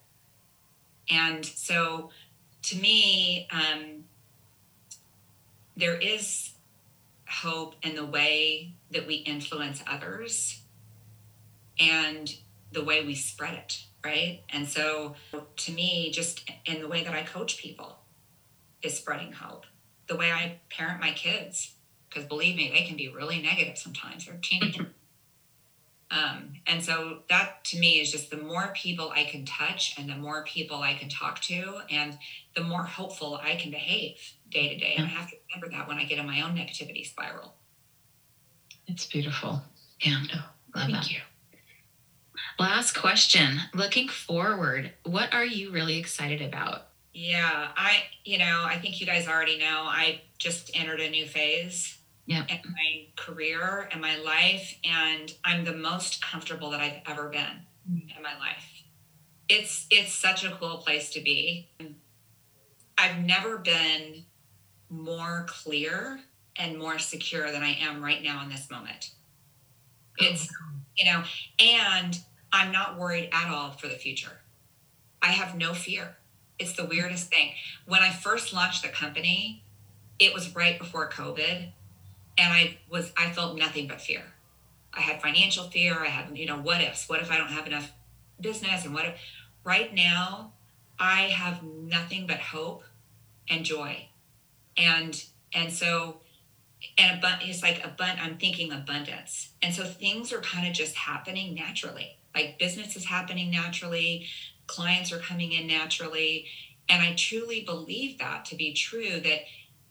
[1.11, 2.11] And so
[2.63, 4.05] to me, um,
[5.77, 6.53] there is
[7.29, 10.63] hope in the way that we influence others
[11.79, 12.35] and
[12.73, 14.41] the way we spread it, right?
[14.49, 15.15] And so
[15.57, 17.99] to me, just in the way that I coach people
[18.83, 19.67] is spreading hope.
[20.09, 21.75] The way I parent my kids,
[22.09, 24.27] because believe me, they can be really negative sometimes.
[24.27, 24.87] They're teenagers.
[26.09, 30.09] Um, and so that to me is just the more people I can touch and
[30.09, 32.17] the more people I can talk to and
[32.55, 34.17] the more hopeful I can behave
[34.49, 34.95] day to day.
[34.97, 37.55] And I have to remember that when I get in my own negativity spiral.
[38.87, 39.63] It's beautiful.
[40.05, 40.45] And oh,
[40.75, 41.11] thank that.
[41.11, 41.19] you.
[42.59, 43.61] Last question.
[43.75, 46.87] Looking forward, what are you really excited about?
[47.19, 51.25] Yeah, I, you know, I think you guys already know I just entered a new
[51.25, 51.97] phase
[52.27, 52.45] yeah.
[52.47, 54.77] in my career and my life.
[54.85, 58.15] And I'm the most comfortable that I've ever been mm-hmm.
[58.15, 58.71] in my life.
[59.49, 61.71] It's it's such a cool place to be.
[62.99, 64.27] I've never been
[64.91, 66.21] more clear
[66.57, 69.13] and more secure than I am right now in this moment.
[70.19, 70.51] It's
[70.99, 71.23] you know,
[71.59, 72.21] and
[72.53, 74.41] I'm not worried at all for the future.
[75.23, 76.19] I have no fear.
[76.59, 77.53] It's the weirdest thing.
[77.87, 79.63] When I first launched the company,
[80.19, 81.73] it was right before COVID
[82.39, 84.23] and I was I felt nothing but fear.
[84.93, 85.99] I had financial fear.
[86.01, 87.09] I had you know what ifs.
[87.09, 87.93] What if I don't have enough
[88.41, 88.85] business?
[88.85, 89.15] And what if
[89.65, 90.53] right now
[90.99, 92.85] I have nothing but hope
[93.49, 94.09] and joy.
[94.77, 96.21] And and so
[96.99, 99.51] and but it's like a bun I'm thinking abundance.
[99.63, 102.19] And so things are kind of just happening naturally.
[102.35, 104.27] Like business is happening naturally,
[104.67, 106.47] clients are coming in naturally.
[106.89, 109.41] And I truly believe that to be true that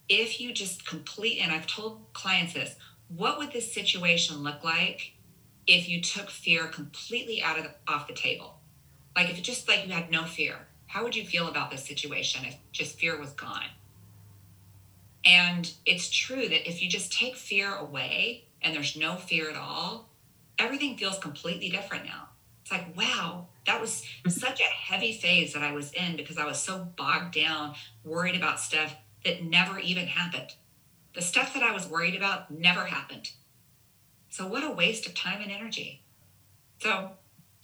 [0.08, 2.76] if you just complete and I've told clients this,
[3.08, 5.14] what would this situation look like
[5.68, 8.60] if you took fear completely out of the, off the table?
[9.16, 11.86] Like if it just like you had no fear, how would you feel about this
[11.86, 13.70] situation if just fear was gone?
[15.26, 19.56] And it's true that if you just take fear away and there's no fear at
[19.56, 20.10] all,
[20.60, 22.30] everything feels completely different now.
[22.66, 24.30] It's like, wow, that was mm-hmm.
[24.32, 28.36] such a heavy phase that I was in because I was so bogged down, worried
[28.36, 30.56] about stuff that never even happened.
[31.14, 33.30] The stuff that I was worried about never happened.
[34.30, 36.02] So what a waste of time and energy.
[36.80, 37.12] So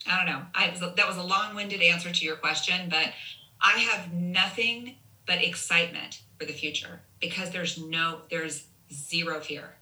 [0.07, 0.43] I don't know.
[0.53, 3.11] I was that was a long-winded answer to your question, but
[3.59, 9.77] I have nothing but excitement for the future because there's no there's zero fear.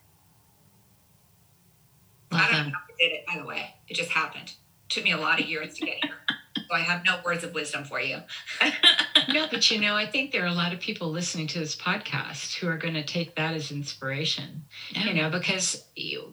[2.32, 3.76] I don't know how I did it, by the way.
[3.90, 4.54] It just happened.
[4.90, 6.16] Took me a lot of years to get here.
[6.56, 8.18] so I have no words of wisdom for you.
[9.34, 11.76] no, but you know, I think there are a lot of people listening to this
[11.76, 14.66] podcast who are going to take that as inspiration.
[14.92, 15.06] Yeah.
[15.06, 15.86] You know, because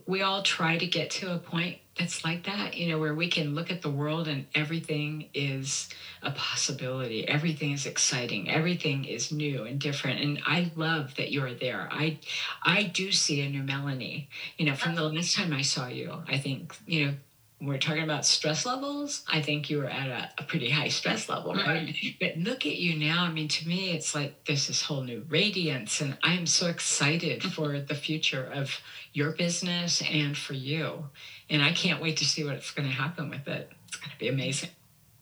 [0.06, 3.28] we all try to get to a point that's like that, you know, where we
[3.28, 5.88] can look at the world and everything is
[6.22, 7.26] a possibility.
[7.26, 8.50] Everything is exciting.
[8.50, 10.20] Everything is new and different.
[10.20, 11.88] And I love that you're there.
[11.90, 12.18] I
[12.62, 14.28] I do see a new Melanie.
[14.58, 17.14] You know, from the last time I saw you, I think, you know,
[17.60, 21.28] we're talking about stress levels, I think you were at a, a pretty high stress
[21.28, 21.66] level, right?
[21.66, 22.16] right?
[22.20, 23.24] But look at you now.
[23.24, 27.42] I mean, to me, it's like there's this whole new radiance, and I'm so excited
[27.42, 28.78] for the future of
[29.14, 31.06] your business and for you.
[31.48, 33.72] And I can't wait to see what's going to happen with it.
[33.88, 34.70] It's going to be amazing.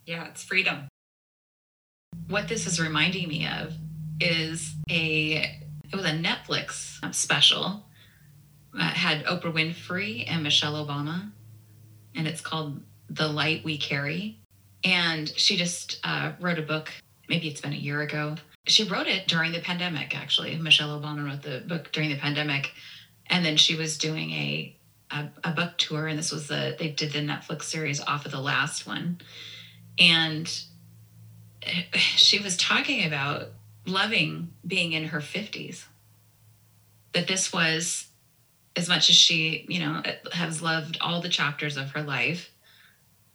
[0.05, 0.89] Yeah, it's freedom.
[2.29, 3.75] What this is reminding me of
[4.21, 5.61] is a
[5.93, 7.85] it was a Netflix special.
[8.77, 11.31] Uh, had Oprah Winfrey and Michelle Obama
[12.15, 14.39] and it's called The Light We Carry.
[14.83, 16.91] And she just uh, wrote a book,
[17.29, 18.37] maybe it's been a year ago.
[18.67, 20.57] She wrote it during the pandemic, actually.
[20.57, 22.71] Michelle Obama wrote the book during the pandemic.
[23.27, 24.77] And then she was doing a,
[25.11, 28.33] a, a book tour, and this was the, they did the Netflix series off of
[28.33, 29.21] the last one.
[29.99, 30.51] And
[31.95, 33.49] she was talking about
[33.87, 35.85] loving being in her 50s.
[37.13, 38.09] That this was
[38.77, 40.03] as much as she, you know,
[40.33, 42.51] has loved all the chapters of her life,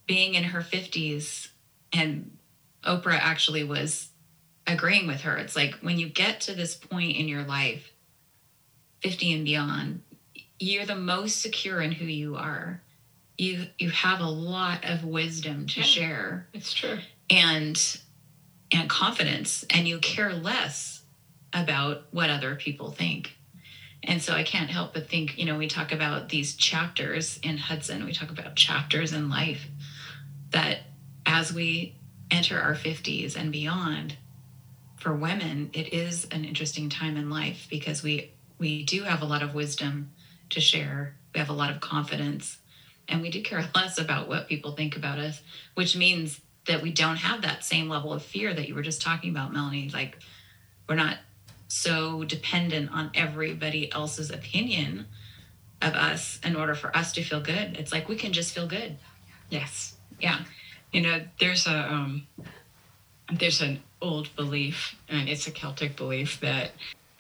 [0.06, 1.50] being in her 50s,
[1.94, 2.38] and
[2.84, 4.10] Oprah actually was
[4.68, 5.38] agreeing with her.
[5.38, 7.92] It's like when you get to this point in your life,
[9.02, 10.02] 50 and beyond,
[10.60, 12.82] you're the most secure in who you are.
[13.38, 16.48] You you have a lot of wisdom to yeah, share.
[16.54, 17.00] It's true.
[17.30, 18.02] And
[18.74, 21.04] and confidence and you care less
[21.54, 23.39] about what other people think
[24.04, 27.58] and so I can't help but think, you know, we talk about these chapters in
[27.58, 29.68] Hudson, we talk about chapters in life
[30.52, 30.80] that
[31.26, 31.95] as we
[32.32, 34.18] enter our 50s and beyond,
[34.97, 39.26] for women, it is an interesting time in life because we we do have a
[39.26, 40.12] lot of wisdom
[40.50, 41.16] to share.
[41.34, 42.58] We have a lot of confidence
[43.08, 45.41] and we do care less about what people think about us,
[45.76, 49.02] which means that we don't have that same level of fear that you were just
[49.02, 49.89] talking about, Melanie.
[49.93, 50.18] Like
[50.88, 51.18] we're not
[51.70, 55.06] so dependent on everybody else's opinion
[55.82, 57.78] of us in order for us to feel good.
[57.78, 58.98] It's like we can just feel good.
[59.50, 59.96] Yes.
[60.20, 60.40] Yeah.
[60.92, 62.28] You know, there's a um
[63.32, 66.72] there's an old belief and it's a Celtic belief that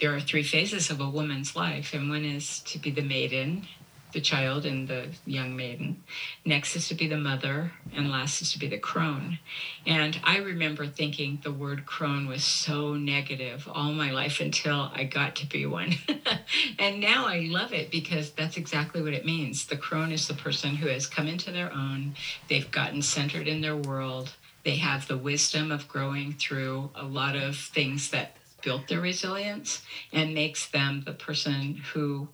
[0.01, 3.67] there are three phases of a woman's life and one is to be the maiden
[4.11, 6.03] the child and the young maiden.
[6.45, 9.39] Next is to be the mother, and last is to be the crone.
[9.85, 15.03] And I remember thinking the word crone was so negative all my life until I
[15.03, 15.95] got to be one.
[16.79, 19.65] and now I love it because that's exactly what it means.
[19.65, 22.15] The crone is the person who has come into their own,
[22.47, 24.33] they've gotten centered in their world,
[24.63, 29.81] they have the wisdom of growing through a lot of things that built their resilience
[30.11, 32.27] and makes them the person who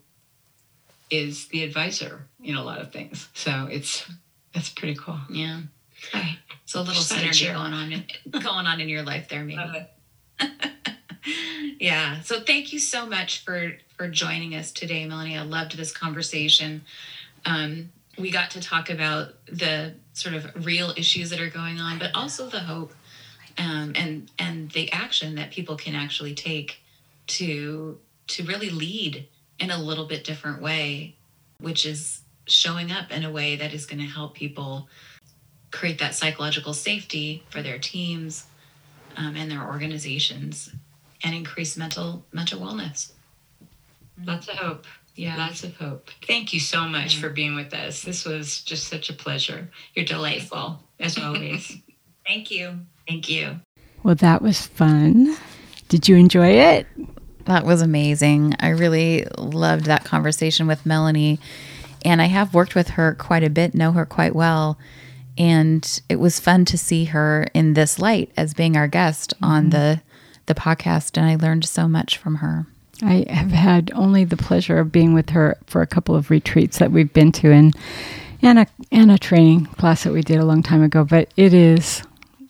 [1.10, 3.30] is the advisor in a lot of things.
[3.34, 4.10] So it's
[4.54, 5.20] that's pretty cool.
[5.30, 5.62] Yeah.
[6.66, 9.88] So a little synergy going on in, going on in your life there, maybe.
[11.80, 12.22] yeah.
[12.22, 15.38] So thank you so much for for joining us today, Melanie.
[15.38, 16.84] I loved this conversation.
[17.46, 22.00] Um, we got to talk about the sort of real issues that are going on,
[22.00, 22.94] but also the hope
[23.58, 26.82] um, and and the action that people can actually take
[27.28, 27.98] to
[28.28, 29.28] to really lead
[29.60, 31.16] in a little bit different way,
[31.60, 34.88] which is showing up in a way that is going to help people
[35.72, 38.46] create that psychological safety for their teams
[39.18, 40.70] um, and their organizations
[41.24, 43.12] and increase mental mental wellness.
[44.24, 44.86] Lots of hope.
[45.16, 45.38] Yeah.
[45.38, 46.10] Lots of hope.
[46.28, 48.02] Thank you so much for being with us.
[48.02, 49.70] This was just such a pleasure.
[49.94, 51.78] You're delightful, as always.
[52.28, 52.80] Thank you.
[53.08, 53.60] Thank you.
[54.04, 55.36] Well, that was fun.
[55.88, 56.88] Did you enjoy it?
[57.46, 58.56] That was amazing.
[58.60, 61.40] I really loved that conversation with Melanie.
[62.04, 64.78] And I have worked with her quite a bit, know her quite well.
[65.38, 69.70] And it was fun to see her in this light as being our guest on
[69.70, 70.02] the
[70.46, 72.68] the podcast and I learned so much from her.
[73.02, 76.78] I have had only the pleasure of being with her for a couple of retreats
[76.80, 77.76] that we've been to and
[78.42, 81.04] and a and a training class that we did a long time ago.
[81.04, 82.04] But it is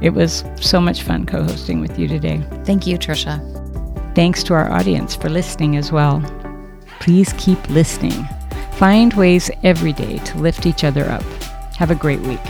[0.01, 2.45] It was so much fun co hosting with you today.
[2.65, 3.39] Thank you, Trisha.
[4.13, 6.21] Thanks to our audience for listening as well.
[6.99, 8.27] Please keep listening.
[8.73, 11.23] Find ways every day to lift each other up.
[11.77, 12.41] Have a great week.